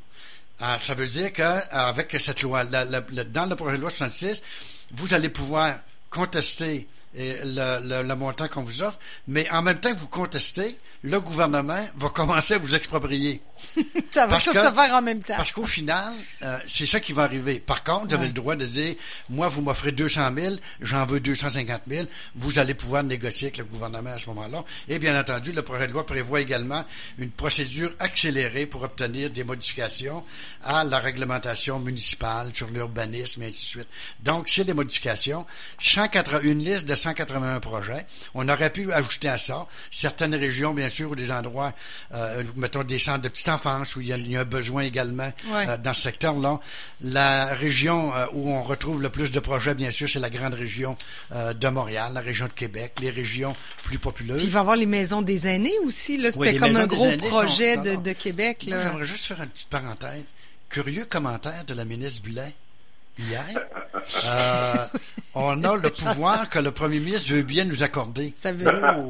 Ah, 0.61 0.79
ça 0.83 0.95
veut 0.95 1.07
dire 1.07 1.33
qu'avec 1.33 2.13
cette 2.21 2.43
loi, 2.43 2.65
dans 2.65 3.49
le 3.49 3.55
projet 3.57 3.77
de 3.77 3.83
loi 3.83 3.91
66, 3.91 4.43
vous 4.93 5.13
allez 5.13 5.29
pouvoir 5.29 5.81
contester 6.11 6.87
le, 7.14 8.02
le, 8.02 8.14
montant 8.16 8.49
qu'on 8.49 8.64
vous 8.64 8.83
offre, 8.83 8.99
mais 9.28 9.49
en 9.50 9.62
même 9.62 9.80
temps 9.80 9.92
que 9.92 9.99
vous 9.99 10.09
contestez, 10.09 10.76
le 11.04 11.21
gouvernement 11.21 11.87
va 11.97 12.09
commencer 12.09 12.54
à 12.54 12.59
vous 12.59 12.75
exproprier. 12.75 13.42
ça 14.11 14.26
va 14.26 14.40
se 14.40 14.50
faire 14.50 14.94
en 14.94 15.02
même 15.02 15.23
temps. 15.23 15.37
Parce 15.37 15.52
qu'au 15.52 15.66
final, 15.66 16.12
euh, 16.42 16.59
c'est 16.66 16.87
ça 16.87 16.99
qui 16.99 17.12
va 17.12 17.25
arriver. 17.25 17.61
Par 17.61 17.85
contre, 17.85 18.09
vous 18.09 18.14
avez 18.14 18.26
le 18.28 18.33
droit 18.33 18.56
de 18.56 18.64
dire, 18.64 18.94
moi, 19.28 19.49
vous 19.49 19.61
m'offrez 19.61 19.92
200 19.92 20.30
000, 20.37 20.54
j'en 20.80 21.04
veux 21.04 21.21
250 21.21 21.83
000, 21.88 22.06
vous 22.37 22.59
allez 22.59 22.75
pouvoir 22.75 23.04
négocier 23.04 23.49
avec 23.49 23.59
le 23.59 23.64
gouvernement 23.64 24.11
à 24.11 24.18
ce 24.18 24.26
moment-là. 24.30 24.64
Et 24.88 24.99
bien 24.99 25.18
entendu, 25.18 25.52
le 25.52 25.62
projet 25.62 25.87
de 25.87 25.92
loi 25.92 26.06
prévoit 26.06 26.40
également 26.40 26.85
une 27.18 27.30
procédure 27.30 27.92
accélérée 27.99 28.66
pour 28.66 28.83
obtenir 28.83 29.30
des 29.30 29.44
modifications 29.44 30.25
à 30.64 30.85
la 30.85 30.99
réglementation 30.99 31.78
municipale 31.78 32.50
sur 32.54 32.68
l'urbanisme 32.68 33.42
et 33.42 33.47
ainsi 33.47 33.62
de 33.62 33.68
suite. 33.80 33.88
Donc, 34.21 34.49
c'est 34.49 34.64
des 34.64 34.75
modifications. 34.75 35.44
181 35.78 36.54
liste 36.54 36.88
de 36.88 36.94
181 37.05 37.61
projets. 37.61 38.07
On 38.35 38.49
aurait 38.49 38.71
pu 38.71 38.91
ajouter 38.93 39.29
à 39.29 39.37
ça 39.37 39.67
certaines 39.91 40.35
régions, 40.35 40.73
bien 40.73 40.89
sûr, 40.89 41.11
ou 41.11 41.15
des 41.15 41.31
endroits, 41.31 41.73
euh, 42.15 42.43
mettons 42.57 42.83
des 42.83 42.99
centres 42.99 43.23
de 43.23 43.29
petite 43.29 43.49
enfance 43.49 43.97
où 43.97 44.01
il 44.01 44.09
y 44.09 44.37
a, 44.37 44.41
un 44.41 44.45
besoin 44.45 44.83
également 44.83 45.31
euh, 45.53 45.77
dans 45.77 45.93
ce 45.93 46.03
secteur-là. 46.03 46.61
La 47.03 47.55
région 47.55 48.15
euh, 48.15 48.27
où 48.33 48.51
on 48.51 48.63
retrouve 48.63 49.03
le 49.03 49.11
plus 49.11 49.31
de 49.33 49.41
projets, 49.41 49.75
bien 49.75 49.91
sûr, 49.91 50.09
c'est 50.09 50.19
la 50.19 50.31
grande 50.31 50.55
région 50.55 50.97
de 51.33 51.69
Montréal, 51.69 52.13
la 52.15 52.21
région 52.21 52.47
de 52.47 52.53
Québec, 52.53 52.95
les 53.01 53.11
régions 53.11 53.55
plus 53.85 53.99
populeuses. 53.99 54.43
il 54.43 54.51
va 54.51 54.61
y 54.61 54.63
avoir 54.63 54.77
les 54.77 54.87
maisons 54.87 55.23
des 55.23 55.47
aînés 55.47 55.79
aussi. 55.85 56.21
C'était 56.33 56.57
comme 56.57 56.77
un 56.77 56.87
gros 56.87 57.11
projet 57.19 57.77
de, 57.77 58.13
Québec. 58.13 58.65
J'aimerais 58.67 59.05
juste 59.05 59.27
faire 59.27 59.43
une 59.43 59.49
petite 59.49 59.69
parenthèse. 59.69 60.25
Curieux 60.69 61.05
commentaire 61.05 61.65
de 61.65 61.75
la 61.75 61.85
ministre 61.85 62.23
Bullet 62.23 62.55
hier. 63.19 63.47
Euh, 64.27 64.87
on 65.35 65.65
a 65.65 65.77
le 65.77 65.91
pouvoir 65.91 66.49
que 66.49 66.59
le 66.59 66.71
premier 66.71 67.01
ministre 67.01 67.33
veut 67.33 67.43
bien 67.43 67.65
nous 67.65 67.83
accorder. 67.83 68.35
Ça 68.37 68.53
veut. 68.53 68.67
Oh, 68.97 69.09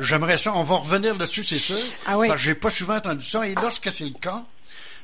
j'aimerais 0.00 0.38
ça. 0.38 0.52
On 0.54 0.64
va 0.64 0.76
revenir 0.76 1.16
dessus, 1.16 1.42
c'est 1.44 1.58
sûr. 1.58 1.76
Ah 2.06 2.18
oui. 2.18 2.28
j'ai 2.36 2.54
pas 2.54 2.70
souvent 2.70 2.96
entendu 2.96 3.24
ça. 3.24 3.46
Et 3.46 3.54
lorsque 3.54 3.90
c'est 3.90 4.04
le 4.04 4.18
cas, 4.18 4.42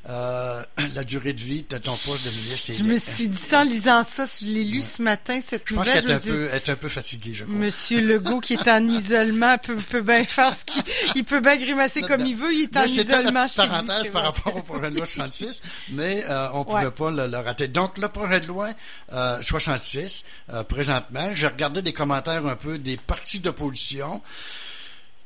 euh, 0.08 0.62
la 0.94 1.04
durée 1.04 1.32
de 1.32 1.40
vie 1.40 1.64
de 1.68 1.78
ton 1.78 1.96
poste 1.96 2.25
de 2.25 2.30
ministre. 2.30 2.73
Je 2.76 2.82
me 2.82 2.96
suis 2.96 3.28
dit 3.28 3.38
ça 3.38 3.61
en 3.61 3.64
lisant 3.64 4.04
ça, 4.04 4.26
je 4.26 4.46
l'ai 4.46 4.64
lu 4.64 4.82
ce 4.82 5.00
matin, 5.02 5.40
cette 5.44 5.62
je 5.66 5.75
nouvelle. 5.75 5.94
Pense 5.94 6.02
qu'elle 6.02 6.11
est, 6.11 6.14
un 6.14 6.20
peu, 6.20 6.49
est 6.52 6.68
un 6.68 6.76
peu 6.76 6.88
fatiguée, 6.88 7.34
je 7.34 7.44
crois. 7.44 7.56
Monsieur 7.56 8.00
Legault, 8.00 8.40
qui 8.40 8.54
est 8.54 8.68
en 8.68 8.87
isolement, 8.88 9.56
peut, 9.58 9.76
peut 9.76 10.02
bien 10.02 10.25
faire 10.25 10.52
ce 10.52 10.64
qu'il 10.64 10.82
il 11.14 11.25
peut 11.25 11.40
bien 11.40 11.56
grimacer 11.56 12.02
comme 12.02 12.26
il 12.26 12.37
veut, 12.37 12.52
il 12.52 12.62
est 12.64 12.76
en 12.76 12.84
isolement. 12.84 13.46
La 13.56 13.66
parenthèse 13.66 14.11
par 14.11 14.25
rapport 14.25 14.56
au 14.56 14.62
projet 14.62 14.90
de 14.90 14.96
loi 14.96 15.06
66, 15.14 15.62
mais 15.90 16.25
euh, 16.28 16.49
on 16.52 16.61
ne 16.61 16.64
pouvait 16.64 16.90
pas 16.90 17.11
le, 17.11 17.37
rater. 17.38 17.68
Donc, 17.68 17.99
le 17.99 18.08
projet 18.08 18.40
de 18.40 18.46
loi 18.46 18.70
euh, 19.12 19.40
66, 19.40 20.25
euh, 20.52 20.64
présentement, 20.64 21.30
j'ai 21.34 21.46
regardé 21.46 21.82
des 21.82 21.92
commentaires 21.92 22.46
un 22.46 22.56
peu 22.56 22.78
des 22.78 22.96
partis 22.96 23.40
d'opposition 23.40 24.20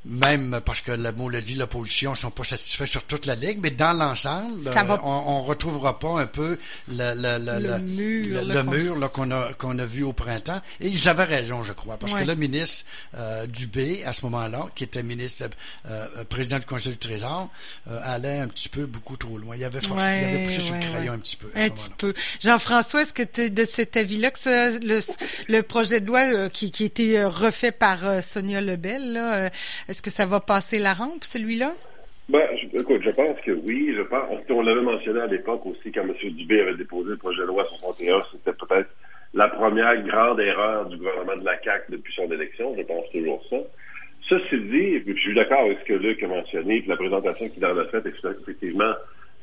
même 0.09 0.61
parce 0.65 0.81
que 0.81 0.93
le 0.93 1.13
mot 1.13 1.29
le 1.29 1.41
dit, 1.41 1.55
l'opposition 1.55 2.13
ne 2.13 2.17
sont 2.17 2.31
pas 2.31 2.43
satisfaits 2.43 2.87
sur 2.87 3.05
toute 3.05 3.27
la 3.27 3.35
ligue, 3.35 3.59
mais 3.63 3.71
dans 3.71 3.93
l'ensemble, 3.93 4.55
euh, 4.67 4.97
on, 5.03 5.43
ne 5.43 5.47
retrouvera 5.47 5.99
pas 5.99 6.21
un 6.21 6.27
peu 6.27 6.59
le, 6.89 7.13
le, 7.15 7.79
mur, 7.79 8.43
le, 8.43 8.63
mur 8.63 9.13
qu'on 9.13 9.31
a 9.31 9.53
qu'on 9.53 9.79
a 9.79 9.85
vu 9.85 10.05
au 10.05 10.15
printemps. 10.15 10.63
Et 10.81 10.89
ils 10.89 11.09
avaient 11.09 11.25
raison, 11.25 11.63
je 11.63 11.73
crois, 11.73 11.99
parce 11.99 12.15
que 12.15 12.25
le 12.25 12.35
ministre 12.37 12.87
euh, 13.19 13.47
Dubé, 13.47 14.03
à 14.07 14.15
ce 14.15 14.25
moment-là, 14.25 14.67
qui 14.75 14.85
était 14.85 15.03
ministre 15.03 15.51
euh, 15.91 16.25
président 16.25 16.59
du 16.59 16.65
Conseil 16.65 16.93
du 16.93 16.99
Trésor, 16.99 17.51
euh, 17.91 18.01
allait 18.05 18.39
un 18.39 18.49
petit 18.49 18.71
peu 18.71 18.87
beaucoup 18.87 19.19
trop 19.19 19.37
loin. 19.37 19.57
Il 19.57 19.65
avait 19.65 19.83
forcé, 19.87 20.07
il 20.07 20.25
avait 20.25 20.45
poussé 20.45 20.61
sur 20.61 20.75
le 20.75 20.81
crayon 20.81 21.13
un 21.13 21.19
petit 21.19 21.37
peu. 21.37 21.51
un 21.55 21.69
petit 21.69 21.91
peu. 21.99 22.15
Jean-François, 22.41 23.03
est-ce 23.03 23.13
que 23.13 23.23
tu 23.23 23.43
es 23.43 23.51
de 23.51 23.65
cet 23.67 23.99
avis-là 23.99 24.31
que 24.31 24.79
le, 24.87 25.03
le 25.49 25.63
projet 25.63 26.01
de 26.01 26.07
loi 26.07 26.49
qui, 26.49 26.71
qui 26.71 26.85
a 26.85 26.87
été 26.87 27.25
refait 27.25 27.73
par 27.73 28.23
Sonia 28.23 28.63
Lebel, 28.63 29.13
là, 29.13 29.51
est-ce 29.99 30.03
que 30.05 30.11
ça 30.11 30.27
va 30.27 30.39
passer 30.39 30.79
la 30.79 30.95
rampe, 30.95 31.25
celui-là? 31.25 31.73
Ben, 32.29 32.47
écoute, 32.73 33.03
je 33.03 33.11
pense 33.11 33.37
que 33.45 33.51
oui. 33.51 33.93
Je 33.97 34.03
pense, 34.03 34.23
on 34.49 34.63
l'avait 34.63 34.81
mentionné 34.81 35.19
à 35.19 35.27
l'époque 35.27 35.67
aussi, 35.67 35.91
quand 35.91 36.03
M. 36.03 36.15
Dubé 36.35 36.61
avait 36.61 36.77
déposé 36.77 37.11
le 37.11 37.17
projet 37.17 37.41
de 37.41 37.47
loi 37.47 37.65
61, 37.65 38.23
c'était 38.31 38.53
peut-être 38.53 38.91
la 39.35 39.49
première 39.49 40.01
grande 40.05 40.39
erreur 40.39 40.87
du 40.87 40.99
gouvernement 40.99 41.35
de 41.35 41.45
la 41.45 41.61
CAQ 41.61 41.91
depuis 41.91 42.15
son 42.15 42.31
élection. 42.31 42.77
Je 42.79 42.83
pense 42.83 43.11
toujours 43.11 43.45
ça. 43.51 43.57
Ceci 44.29 44.61
dit, 44.71 45.03
je 45.05 45.21
suis 45.21 45.35
d'accord 45.35 45.63
avec 45.63 45.81
ce 45.81 45.87
que 45.87 45.95
Luc 45.95 46.23
a 46.23 46.29
mentionné, 46.29 46.79
puis 46.79 46.89
la 46.89 46.97
présentation 46.97 47.49
qu'il 47.49 47.67
en 47.67 47.77
a 47.77 47.85
faite, 47.87 48.07
effectivement, 48.07 48.93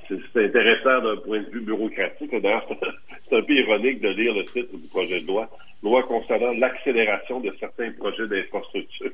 c'est 0.08 0.46
intéressant 0.46 1.02
d'un 1.02 1.18
point 1.18 1.42
de 1.42 1.50
vue 1.50 1.66
bureaucratique. 1.66 2.32
D'ailleurs, 2.32 2.66
c'est 3.30 3.36
un 3.36 3.42
peu 3.42 3.54
ironique 3.56 4.00
de 4.00 4.08
lire 4.08 4.34
le 4.34 4.46
titre 4.46 4.78
du 4.78 4.88
projet 4.88 5.20
de 5.20 5.28
loi, 5.28 5.50
loi 5.84 6.02
concernant 6.04 6.54
l'accélération 6.54 7.42
de 7.42 7.54
certains 7.60 7.92
projets 7.92 8.28
d'infrastructure. 8.28 9.12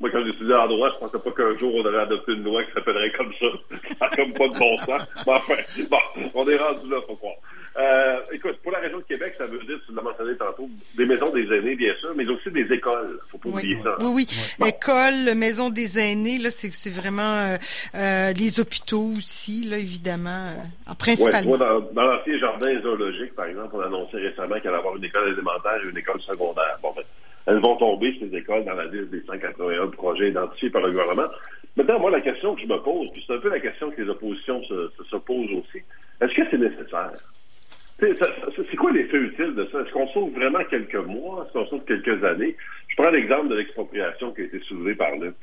Moi, 0.00 0.10
quand 0.10 0.24
j'étudiais 0.24 0.54
en 0.54 0.68
droit, 0.68 0.90
je 0.94 0.98
pensais 0.98 1.18
pas 1.18 1.30
qu'un 1.32 1.58
jour 1.58 1.74
on 1.74 1.84
aurait 1.84 2.02
adopté 2.02 2.32
une 2.32 2.44
loi 2.44 2.62
qui 2.64 2.72
s'appellerait 2.72 3.12
comme 3.12 3.32
ça. 3.40 3.46
Ça 3.98 4.08
comme 4.14 4.32
pas 4.32 4.48
de 4.48 4.58
bon 4.58 4.76
sens. 4.76 5.02
Mais 5.26 5.32
enfin, 5.32 5.54
bon, 5.90 6.30
on 6.34 6.48
est 6.48 6.56
rendu 6.56 6.88
là, 6.88 6.98
faut 7.06 7.16
croire. 7.16 7.34
Euh, 7.76 8.16
écoute, 8.32 8.56
pour 8.62 8.72
la 8.72 8.80
région 8.80 8.98
de 8.98 9.04
Québec, 9.04 9.34
ça 9.38 9.46
veut 9.46 9.58
dire, 9.60 9.78
tu 9.86 9.94
l'as 9.94 10.02
mentionné 10.02 10.36
tantôt, 10.36 10.68
des 10.96 11.06
maisons 11.06 11.30
des 11.30 11.44
aînés, 11.44 11.76
bien 11.76 11.94
sûr, 12.00 12.12
mais 12.16 12.26
aussi 12.28 12.50
des 12.50 12.66
écoles. 12.72 13.20
Faut 13.30 13.38
pas 13.38 13.50
oublier 13.50 13.76
ça. 13.80 13.94
Oui, 14.00 14.26
oui. 14.60 14.66
École, 14.66 15.34
maison 15.36 15.70
des 15.70 15.96
aînés, 15.96 16.38
là, 16.38 16.50
c'est, 16.50 16.72
c'est 16.72 16.90
vraiment 16.90 17.22
euh, 17.22 17.56
euh, 17.94 18.32
les 18.32 18.58
hôpitaux 18.58 19.12
aussi, 19.16 19.62
là, 19.62 19.78
évidemment, 19.78 20.54
principalement. 20.98 21.52
Ouais, 21.52 21.58
dans, 21.58 21.80
dans 21.92 22.02
l'ancien 22.02 22.36
jardin 22.38 22.80
zoologique, 22.82 23.36
par 23.36 23.46
exemple, 23.46 23.70
on 23.74 23.80
a 23.80 23.86
annoncé 23.86 24.16
récemment 24.16 24.58
qu'il 24.58 24.68
allait 24.70 24.78
avoir 24.78 24.96
une 24.96 25.04
école 25.04 25.28
élémentaire 25.32 25.78
et 25.84 25.88
une 25.88 25.98
école 25.98 26.20
secondaire. 26.22 26.78
Bon, 26.82 26.87
elles 27.48 27.60
vont 27.60 27.76
tomber, 27.76 28.14
ces 28.20 28.36
écoles, 28.36 28.64
dans 28.66 28.74
la 28.74 28.84
liste 28.84 29.08
des 29.10 29.22
181 29.22 29.86
projets 29.88 30.28
identifiés 30.28 30.68
par 30.68 30.82
le 30.82 30.90
gouvernement. 30.90 31.28
Maintenant, 31.76 31.98
moi, 31.98 32.10
la 32.10 32.20
question 32.20 32.54
que 32.54 32.60
je 32.60 32.66
me 32.66 32.76
pose, 32.76 33.10
puis 33.12 33.24
c'est 33.26 33.32
un 33.32 33.38
peu 33.38 33.48
la 33.48 33.58
question 33.58 33.90
que 33.90 34.02
les 34.02 34.08
oppositions 34.08 34.62
se, 34.64 34.90
se, 35.10 35.16
posent 35.16 35.52
aussi, 35.52 35.82
est-ce 36.20 36.34
que 36.34 36.42
c'est 36.50 36.58
nécessaire? 36.58 37.12
C'est 38.00 38.76
quoi 38.76 38.92
l'effet 38.92 39.16
utile 39.16 39.54
de 39.54 39.66
ça? 39.72 39.80
Est-ce 39.80 39.92
qu'on 39.92 40.06
sauve 40.08 40.32
vraiment 40.34 40.62
quelques 40.70 40.94
mois? 40.94 41.44
Est-ce 41.44 41.52
qu'on 41.54 41.66
sauve 41.66 41.84
quelques 41.86 42.22
années? 42.22 42.54
Je 42.88 42.96
prends 42.96 43.10
l'exemple 43.10 43.48
de 43.48 43.56
l'expropriation 43.56 44.32
qui 44.32 44.42
a 44.42 44.44
été 44.44 44.60
soulevée 44.60 44.94
par 44.94 45.16
Luc. 45.16 45.34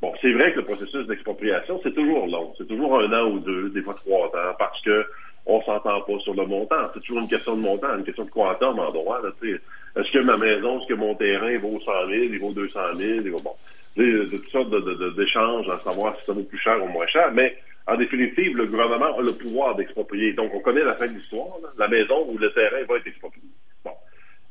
Bon, 0.00 0.14
c'est 0.22 0.32
vrai 0.32 0.52
que 0.52 0.60
le 0.60 0.64
processus 0.64 1.06
d'expropriation, 1.06 1.78
c'est 1.82 1.94
toujours 1.94 2.26
long. 2.26 2.54
C'est 2.56 2.66
toujours 2.66 2.98
un 3.00 3.12
an 3.12 3.30
ou 3.30 3.38
deux, 3.38 3.68
des 3.68 3.82
fois 3.82 3.94
trois 3.94 4.28
ans, 4.28 4.54
parce 4.58 4.80
que 4.80 5.04
on 5.46 5.62
s'entend 5.62 6.00
pas 6.02 6.18
sur 6.20 6.34
le 6.34 6.46
montant. 6.46 6.88
C'est 6.94 7.00
toujours 7.00 7.22
une 7.22 7.28
question 7.28 7.56
de 7.56 7.62
montant, 7.62 7.96
une 7.96 8.04
question 8.04 8.24
de 8.24 8.30
quantum 8.30 8.78
en 8.78 8.90
droit. 8.92 9.20
Est-ce 9.42 10.12
que 10.12 10.18
ma 10.18 10.36
maison, 10.36 10.80
est-ce 10.80 10.88
que 10.88 10.94
mon 10.94 11.14
terrain 11.14 11.58
vaut 11.58 11.80
100 11.80 11.92
000, 12.08 12.10
il 12.10 12.38
vaut 12.38 12.52
200 12.52 12.80
000, 12.94 13.20
il 13.24 13.30
vaut, 13.30 13.40
bon, 13.42 13.54
de, 13.96 14.28
toutes 14.30 14.50
sortes 14.50 15.16
d'échanges 15.16 15.68
à 15.68 15.78
savoir 15.80 16.16
si 16.18 16.26
ça 16.26 16.32
vaut 16.32 16.42
plus 16.42 16.58
cher 16.58 16.82
ou 16.82 16.88
moins 16.88 17.06
cher, 17.06 17.30
mais 17.32 17.56
en 17.86 17.96
définitive, 17.96 18.56
le 18.56 18.66
gouvernement 18.66 19.18
a 19.18 19.22
le 19.22 19.32
pouvoir 19.32 19.74
d'exproprier. 19.74 20.32
Donc, 20.32 20.54
on 20.54 20.60
connaît 20.60 20.84
la 20.84 20.94
fin 20.94 21.08
de 21.08 21.14
l'histoire, 21.14 21.48
la 21.76 21.88
maison 21.88 22.26
où 22.28 22.38
le 22.38 22.52
terrain 22.52 22.84
va 22.88 22.96
être 22.96 23.06
exproprié. 23.06 23.49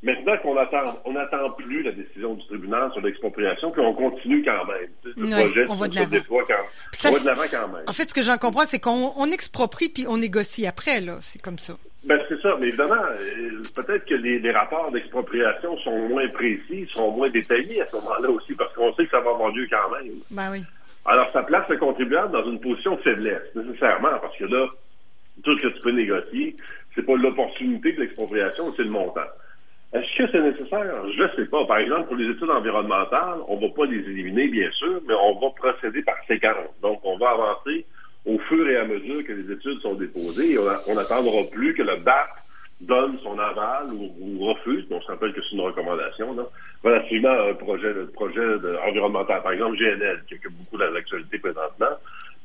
Maintenant 0.01 0.37
qu'on 0.37 0.55
attend, 0.55 1.01
on 1.03 1.11
n'attend 1.11 1.49
plus 1.51 1.83
la 1.83 1.91
décision 1.91 2.35
du 2.35 2.45
tribunal 2.47 2.89
sur 2.93 3.01
l'expropriation, 3.01 3.69
puis 3.71 3.81
on 3.81 3.93
continue 3.93 4.43
quand 4.45 4.65
même. 4.65 4.87
Le 5.03 5.13
projet 5.13 5.65
on 5.67 5.73
va 5.73 5.87
de 5.89 5.95
l'avant. 5.95 7.41
quand 7.51 7.67
même. 7.67 7.83
En 7.85 7.91
fait, 7.91 8.05
ce 8.05 8.13
que 8.13 8.21
j'en 8.21 8.37
comprends, 8.37 8.61
c'est 8.61 8.79
qu'on 8.79 9.25
exproprie 9.25 9.89
puis 9.89 10.05
on 10.07 10.17
négocie 10.17 10.65
après, 10.67 11.01
là. 11.01 11.17
C'est 11.19 11.41
comme 11.41 11.59
ça. 11.59 11.73
Ben, 12.05 12.17
c'est 12.29 12.41
ça. 12.41 12.55
Mais 12.61 12.69
évidemment, 12.69 12.95
euh, 12.95 13.61
peut-être 13.75 14.05
que 14.05 14.15
les, 14.15 14.39
les 14.39 14.51
rapports 14.51 14.89
d'expropriation 14.91 15.77
sont 15.79 16.07
moins 16.07 16.29
précis, 16.29 16.87
sont 16.93 17.11
moins 17.11 17.29
détaillés 17.29 17.81
à 17.81 17.87
ce 17.89 17.97
moment-là 17.97 18.29
aussi, 18.29 18.53
parce 18.53 18.73
qu'on 18.73 18.93
sait 18.93 19.03
que 19.03 19.11
ça 19.11 19.19
va 19.19 19.31
avoir 19.31 19.51
lieu 19.51 19.67
quand 19.69 19.91
même. 19.97 20.13
Ben 20.31 20.49
oui. 20.51 20.63
Alors, 21.05 21.29
ça 21.33 21.43
place 21.43 21.67
le 21.67 21.75
contribuable 21.75 22.31
dans 22.31 22.49
une 22.49 22.59
position 22.61 22.95
de 22.95 23.01
faiblesse, 23.01 23.43
nécessairement, 23.53 24.17
parce 24.21 24.37
que 24.37 24.45
là, 24.45 24.65
tout 25.43 25.57
ce 25.57 25.63
que 25.63 25.67
tu 25.69 25.81
peux 25.81 25.91
négocier, 25.91 26.55
c'est 26.95 27.05
pas 27.05 27.15
l'opportunité 27.17 27.91
de 27.93 28.01
l'expropriation, 28.01 28.73
c'est 28.77 28.83
le 28.83 28.91
montant. 28.91 29.21
Est-ce 29.91 30.17
que 30.17 30.31
c'est 30.31 30.41
nécessaire? 30.41 30.85
Je 31.17 31.23
ne 31.23 31.29
sais 31.35 31.45
pas. 31.49 31.65
Par 31.65 31.77
exemple, 31.79 32.07
pour 32.07 32.15
les 32.15 32.29
études 32.29 32.49
environnementales, 32.49 33.39
on 33.47 33.55
ne 33.55 33.61
va 33.61 33.73
pas 33.73 33.85
les 33.85 33.97
éliminer, 33.97 34.47
bien 34.47 34.69
sûr, 34.71 35.01
mais 35.07 35.15
on 35.15 35.39
va 35.39 35.49
procéder 35.49 36.03
par 36.03 36.15
séquence. 36.27 36.69
Donc, 36.81 36.99
on 37.03 37.17
va 37.17 37.31
avancer 37.31 37.85
au 38.25 38.37
fur 38.37 38.69
et 38.69 38.77
à 38.77 38.85
mesure 38.85 39.23
que 39.25 39.33
les 39.33 39.51
études 39.51 39.79
sont 39.81 39.95
déposées. 39.95 40.57
on 40.59 40.93
n'attendra 40.93 41.43
plus 41.51 41.73
que 41.73 41.81
le 41.81 41.95
BAP 42.03 42.27
donne 42.81 43.17
son 43.23 43.37
aval 43.39 43.91
ou, 43.91 44.43
refuse. 44.43 44.85
on 44.91 45.01
se 45.01 45.07
rappelle 45.07 45.33
que 45.33 45.41
c'est 45.41 45.55
une 45.55 45.61
recommandation, 45.61 46.33
là, 46.35 46.43
relativement 46.83 47.29
à 47.29 47.49
un 47.49 47.53
projet, 47.55 47.91
projet 48.13 48.45
environnemental. 48.87 49.41
Par 49.41 49.53
exemple, 49.53 49.77
GNL, 49.77 50.23
qui 50.27 50.35
occupe 50.35 50.53
beaucoup 50.53 50.77
dans 50.77 50.91
l'actualité 50.91 51.39
présentement. 51.39 51.97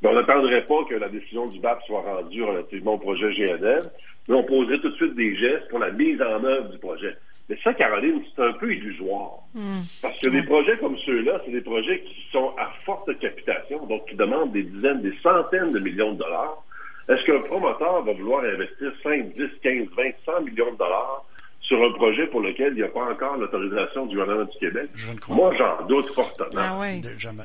Mais 0.02 0.09
on 0.09 0.14
n'attendrait 0.14 0.62
pas 0.62 0.85
que 0.88 0.94
la 0.94 1.09
décision 1.11 1.46
du 1.46 1.61
BAP 1.61 1.83
soit 1.87 2.00
rendue 2.00 2.42
relativement 2.42 2.94
au 2.94 2.98
projet 2.98 3.33
GNL, 3.35 3.83
mais 4.28 4.35
on 4.35 4.44
poserait 4.44 4.78
tout 4.78 4.88
de 4.88 4.96
suite 4.96 5.14
des 5.14 5.37
gestes 5.37 5.68
pour 5.68 5.78
la 5.78 5.90
mise 5.90 6.20
en 6.22 6.42
œuvre 6.42 6.70
du 6.70 6.78
projet. 6.78 7.14
Mais 7.48 7.59
ça, 7.62 7.74
Caroline, 7.74 8.22
c'est 8.35 8.42
un 8.42 8.52
peu 8.54 8.72
illusoire. 8.72 9.40
Hmm. 9.54 9.80
Parce 10.00 10.18
que 10.18 10.28
des 10.28 10.42
projets 10.42 10.78
comme 10.78 10.96
ceux-là, 10.98 11.38
c'est 11.44 11.52
des 11.52 11.61
projets 11.61 12.00
qui 12.00 12.26
sont 12.33 12.54
à 12.59 12.72
forte 12.87 13.18
capitation, 13.18 13.85
donc 13.87 14.07
qui 14.09 14.16
demandent 14.16 14.52
des 14.52 14.62
dizaines, 14.62 15.02
des 15.02 15.14
centaines 15.22 15.72
de 15.72 15.78
millions 15.78 16.12
de 16.12 16.18
dollars. 16.18 16.62
Est-ce 17.09 17.22
qu'un 17.24 17.40
promoteur 17.40 18.02
va 18.02 18.12
vouloir 18.14 18.44
investir 18.44 18.92
5, 19.02 19.35
10, 19.35 19.42
15, 19.62 19.88
20, 19.94 20.02
100 20.24 20.40
millions 20.42 20.72
de 20.72 20.78
dollars 20.78 21.24
sur 21.61 21.83
un 21.83 21.92
projet 21.92 22.26
pour 22.26 22.40
lequel 22.40 22.72
il 22.72 22.76
n'y 22.76 22.83
a 22.83 22.88
pas 22.88 23.11
encore 23.11 23.37
l'autorisation 23.37 24.07
du 24.07 24.16
gouvernement 24.16 24.44
du 24.44 24.59
Québec? 24.59 24.88
Je 24.94 25.12
ne 25.12 25.18
crois 25.18 25.37
Moi, 25.37 25.54
j'en 25.59 25.87
doute 25.87 26.09
fortement. 26.09 26.48
Ah. 26.57 26.80
De- 27.02 27.18
jamais. 27.18 27.44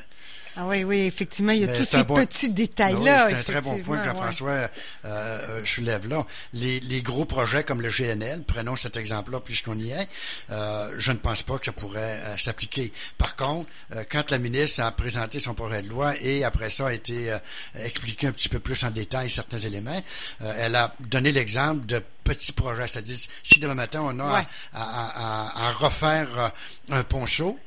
Ah 0.57 0.65
oui, 0.65 0.83
oui, 0.83 1.01
effectivement, 1.01 1.51
il 1.51 1.62
y 1.62 1.63
a 1.63 1.67
tous 1.75 1.85
ces 1.85 2.03
bon- 2.03 2.15
petits 2.15 2.47
Ben 2.47 2.53
détails-là. 2.55 3.25
oui, 3.27 3.31
c'est 3.33 3.39
un 3.39 3.43
très 3.43 3.62
bon 3.62 3.77
point 3.79 3.97
ouais. 3.99 4.03
Jean-François 4.05 4.49
euh, 4.51 4.67
euh, 5.05 5.65
soulève 5.65 6.07
là. 6.07 6.25
Les, 6.53 6.79
les 6.81 7.01
gros 7.01 7.25
projets 7.25 7.63
comme 7.63 7.81
le 7.81 7.89
GNL, 7.89 8.43
prenons 8.43 8.75
cet 8.75 8.97
exemple-là 8.97 9.39
puisqu'on 9.39 9.77
y 9.77 9.91
est, 9.91 10.07
euh, 10.51 10.93
je 10.97 11.12
ne 11.12 11.17
pense 11.17 11.43
pas 11.43 11.57
que 11.59 11.65
ça 11.65 11.71
pourrait 11.71 12.19
euh, 12.23 12.38
s'appliquer. 12.38 12.91
Par 13.17 13.35
contre, 13.35 13.69
euh, 13.95 14.03
quand 14.09 14.31
la 14.31 14.39
ministre 14.39 14.81
a 14.81 14.91
présenté 14.91 15.39
son 15.39 15.53
projet 15.53 15.81
de 15.81 15.88
loi 15.88 16.13
et 16.19 16.43
après 16.43 16.69
ça 16.69 16.88
a 16.88 16.93
été 16.93 17.31
euh, 17.31 17.38
expliqué 17.83 18.27
un 18.27 18.31
petit 18.31 18.49
peu 18.49 18.59
plus 18.59 18.83
en 18.83 18.91
détail 18.91 19.29
certains 19.29 19.57
éléments, 19.59 20.01
euh, 20.41 20.53
elle 20.59 20.75
a 20.75 20.93
donné 20.99 21.31
l'exemple 21.31 21.85
de 21.85 22.01
petits 22.23 22.51
projets, 22.51 22.88
c'est-à-dire 22.88 23.17
si 23.43 23.59
demain 23.59 23.75
matin 23.75 24.01
on 24.03 24.19
a 24.19 24.33
Ouais. 24.33 24.45
à, 24.73 24.83
à- 24.83 25.47
à- 25.63 25.67
à 25.67 25.71
refaire 25.73 26.51
un 26.89 27.03
ponceau, 27.03 27.57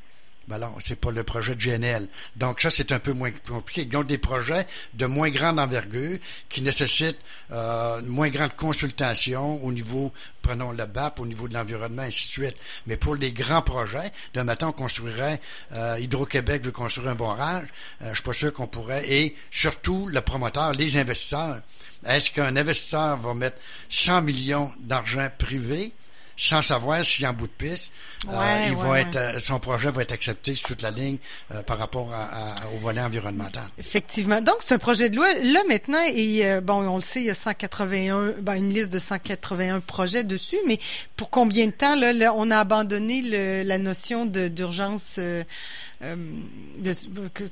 ben 0.48 0.58
non, 0.58 0.74
c'est 0.80 0.96
pas 0.96 1.10
le 1.10 1.22
projet 1.22 1.54
de 1.54 1.60
GNL. 1.60 2.08
Donc 2.36 2.60
ça, 2.60 2.70
c'est 2.70 2.92
un 2.92 2.98
peu 2.98 3.12
moins 3.12 3.30
compliqué. 3.48 3.84
Donc 3.84 4.06
des 4.06 4.18
projets 4.18 4.66
de 4.94 5.06
moins 5.06 5.30
grande 5.30 5.58
envergure 5.58 6.18
qui 6.48 6.62
nécessitent 6.62 7.20
euh, 7.52 8.00
une 8.00 8.06
moins 8.06 8.28
grande 8.28 8.54
consultation 8.56 9.64
au 9.64 9.72
niveau, 9.72 10.12
prenons 10.42 10.72
le 10.72 10.84
BAP, 10.86 11.20
au 11.20 11.26
niveau 11.26 11.48
de 11.48 11.54
l'environnement, 11.54 12.02
ainsi 12.02 12.26
de 12.26 12.44
suite. 12.44 12.56
Mais 12.86 12.96
pour 12.96 13.14
les 13.14 13.32
grands 13.32 13.62
projets, 13.62 14.12
de 14.34 14.42
matin, 14.42 14.68
on 14.68 14.72
construirait, 14.72 15.40
euh, 15.74 15.98
Hydro-Québec 16.00 16.62
veut 16.64 16.72
construire 16.72 17.08
un 17.08 17.14
barrage, 17.14 17.68
euh, 18.02 18.10
je 18.10 18.14
suis 18.14 18.22
pas 18.22 18.32
sûr 18.32 18.52
qu'on 18.52 18.66
pourrait, 18.66 19.04
et 19.08 19.36
surtout 19.50 20.06
le 20.06 20.20
promoteur, 20.20 20.72
les 20.72 20.96
investisseurs. 20.96 21.60
Est-ce 22.04 22.30
qu'un 22.30 22.56
investisseur 22.56 23.16
va 23.16 23.34
mettre 23.34 23.58
100 23.88 24.22
millions 24.22 24.72
d'argent 24.80 25.28
privé 25.38 25.92
sans 26.36 26.62
savoir 26.62 27.04
si 27.04 27.26
en 27.26 27.32
bout 27.32 27.46
de 27.46 27.52
piste, 27.52 27.92
euh, 28.28 28.64
il 28.68 28.74
ouais, 28.74 28.82
va 28.88 29.00
être, 29.00 29.40
son 29.42 29.58
projet 29.60 29.90
va 29.90 30.02
être 30.02 30.12
accepté 30.12 30.54
sur 30.54 30.68
toute 30.68 30.82
la 30.82 30.90
ligne 30.90 31.18
euh, 31.54 31.62
par 31.62 31.78
rapport 31.78 32.12
à- 32.12 32.52
à- 32.52 32.54
au 32.74 32.78
volet 32.78 33.00
environnemental. 33.00 33.64
Effectivement. 33.78 34.40
Donc, 34.40 34.56
c'est 34.60 34.74
un 34.74 34.78
projet 34.78 35.10
de 35.10 35.16
loi. 35.16 35.26
Là, 35.42 35.60
maintenant, 35.68 36.02
et 36.14 36.46
euh, 36.46 36.60
bon, 36.60 36.74
on 36.88 36.96
le 36.96 37.02
sait, 37.02 37.20
il 37.20 37.26
y 37.26 37.30
a 37.30 37.34
181, 37.34 38.34
ben, 38.40 38.54
une 38.54 38.72
liste 38.72 38.92
de 38.92 38.98
181 38.98 39.80
projets 39.80 40.24
dessus, 40.24 40.58
mais 40.66 40.78
pour 41.16 41.30
combien 41.30 41.66
de 41.66 41.72
temps, 41.72 41.94
là, 41.96 42.12
là, 42.12 42.32
on 42.34 42.50
a 42.50 42.58
abandonné 42.58 43.22
le- 43.22 43.62
la 43.68 43.78
notion 43.78 44.26
d'urgence, 44.26 45.18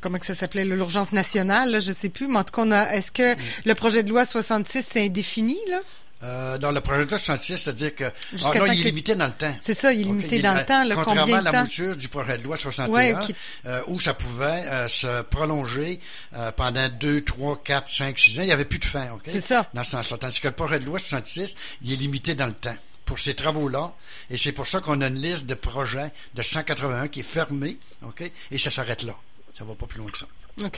comment 0.01 0.19
que 0.19 0.27
ça 0.27 0.35
s'appelait, 0.35 0.65
l'urgence 0.65 1.13
nationale, 1.13 1.71
là, 1.71 1.81
je 1.81 1.93
sais 1.93 2.09
plus, 2.09 2.27
mais 2.27 2.39
en 2.39 2.45
tout 2.45 2.53
cas, 2.53 2.91
est-ce 2.93 3.13
que 3.13 3.35
le 3.65 3.75
projet 3.75 4.03
de 4.03 4.11
loi 4.11 4.25
66, 4.25 4.87
c'est 4.89 5.05
indéfini, 5.05 5.59
là? 5.69 5.81
Euh, 6.23 6.59
dans 6.59 6.71
le 6.71 6.81
projet 6.83 7.07
de 7.07 7.11
loi 7.11 7.19
66, 7.19 7.57
c'est-à-dire 7.57 7.95
que 7.95 8.05
ah, 8.05 8.59
non, 8.59 8.67
il 8.67 8.81
est 8.81 8.85
limité 8.85 9.15
dans 9.15 9.25
le 9.25 9.33
temps. 9.33 9.57
C'est 9.61 9.73
ça, 9.73 9.91
il 9.93 10.03
est 10.03 10.05
limité 10.05 10.43
dans 10.43 10.53
le 10.55 10.67
temps, 10.67 10.85
là, 10.85 10.95
Contrairement 10.95 11.23
combien 11.23 11.39
à 11.39 11.43
la 11.43 11.51
temps? 11.53 11.63
mouture 11.63 11.97
du 11.97 12.09
projet 12.09 12.37
de 12.37 12.43
loi 12.45 12.57
61, 12.59 12.93
Ouais, 12.95 13.15
qui- 13.25 13.35
euh, 13.65 13.81
où 13.87 13.99
ça 14.01 14.13
pouvait 14.13 14.45
euh, 14.45 14.87
se 14.87 15.23
prolonger 15.23 15.99
euh, 16.37 16.53
pendant 16.53 16.89
2, 16.91 17.23
3, 17.23 17.63
4, 17.65 17.89
5, 17.89 18.19
6 18.19 18.39
ans. 18.39 18.43
Il 18.43 18.47
n'y 18.49 18.53
avait 18.53 18.67
plus 18.67 18.79
de 18.79 18.85
fin. 18.85 19.11
ok? 19.13 19.23
C'est 19.25 19.41
ça. 19.41 19.67
Dans 19.73 19.83
ce 19.83 19.93
sens-là. 19.93 20.19
Tandis 20.19 20.41
que 20.41 20.49
le 20.49 20.55
projet 20.55 20.79
de 20.79 20.85
loi 20.85 20.99
66, 20.99 21.57
il 21.83 21.93
est 21.93 21.97
limité 21.97 22.35
dans 22.35 22.47
le 22.49 22.53
temps 22.53 22.77
pour 23.07 23.19
ces 23.19 23.33
travaux-là. 23.35 23.91
Et 24.31 24.37
c'est 24.37 24.53
pour 24.53 24.67
ça 24.67 24.81
qu'on 24.81 25.01
a 25.01 25.07
une 25.07 25.21
liste 25.23 25.47
de 25.47 25.55
projets 25.55 26.13
de 26.35 26.43
181 26.43 27.09
qui 27.09 27.21
est 27.21 27.23
fermée. 27.23 27.79
ok? 28.07 28.31
Et 28.51 28.59
ça 28.59 28.71
s'arrête 28.71 29.03
là. 29.05 29.15
Ça 29.55 29.65
va 29.65 29.75
pas 29.75 29.87
plus 29.87 29.99
loin 30.01 30.11
que 30.11 30.19
ça. 30.19 30.27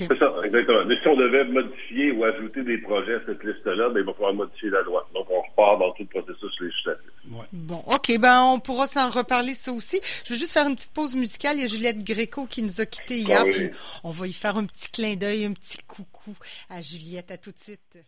C'est 0.09 0.19
ça, 0.19 0.33
exactement. 0.45 0.85
Mais 0.87 0.97
si 1.01 1.09
on 1.09 1.17
devait 1.17 1.45
modifier 1.45 2.13
ou 2.13 2.25
ajouter 2.25 2.63
des 2.63 2.79
projets 2.79 3.15
à 3.15 3.21
cette 3.27 3.43
liste-là, 3.43 3.89
ben, 3.91 4.01
il 4.01 4.07
va 4.07 4.13
falloir 4.15 4.35
modifier 4.35 4.71
la 4.71 4.83
loi. 4.83 5.09
Donc, 5.15 5.27
on 5.31 5.41
repart 5.43 5.79
dans 5.79 5.91
tout 5.93 6.03
le 6.05 6.21
processus 6.21 6.61
législatif. 6.61 7.11
Ouais. 7.31 7.45
Bon, 7.53 7.83
OK, 7.87 8.19
ben 8.19 8.43
on 8.43 8.61
pourra 8.61 8.87
s'en 8.87 9.11
reparler 9.11 9.55
ça 9.55 9.73
aussi. 9.73 10.01
Je 10.25 10.33
veux 10.33 10.39
juste 10.39 10.53
faire 10.53 10.67
une 10.67 10.75
petite 10.75 10.93
pause 10.93 11.15
musicale. 11.15 11.57
Il 11.57 11.63
y 11.63 11.65
a 11.65 11.69
Juliette 11.69 12.05
Gréco 12.05 12.47
qui 12.47 12.63
nous 12.63 12.81
a 12.81 12.87
quittés 12.87 13.19
hier, 13.19 13.41
Ah 13.43 13.45
oui. 13.47 13.53
puis 13.53 13.71
on 14.05 14.11
va 14.11 14.27
y 14.27 14.33
faire 14.33 14.57
un 14.57 14.65
petit 14.67 14.91
clin 14.91 15.15
d'œil, 15.15 15.45
un 15.45 15.53
petit 15.53 15.79
coucou 15.87 16.35
à 16.71 16.81
Juliette. 16.83 17.31
À 17.31 17.37
tout 17.37 17.51
de 17.53 17.59
suite. 17.59 17.99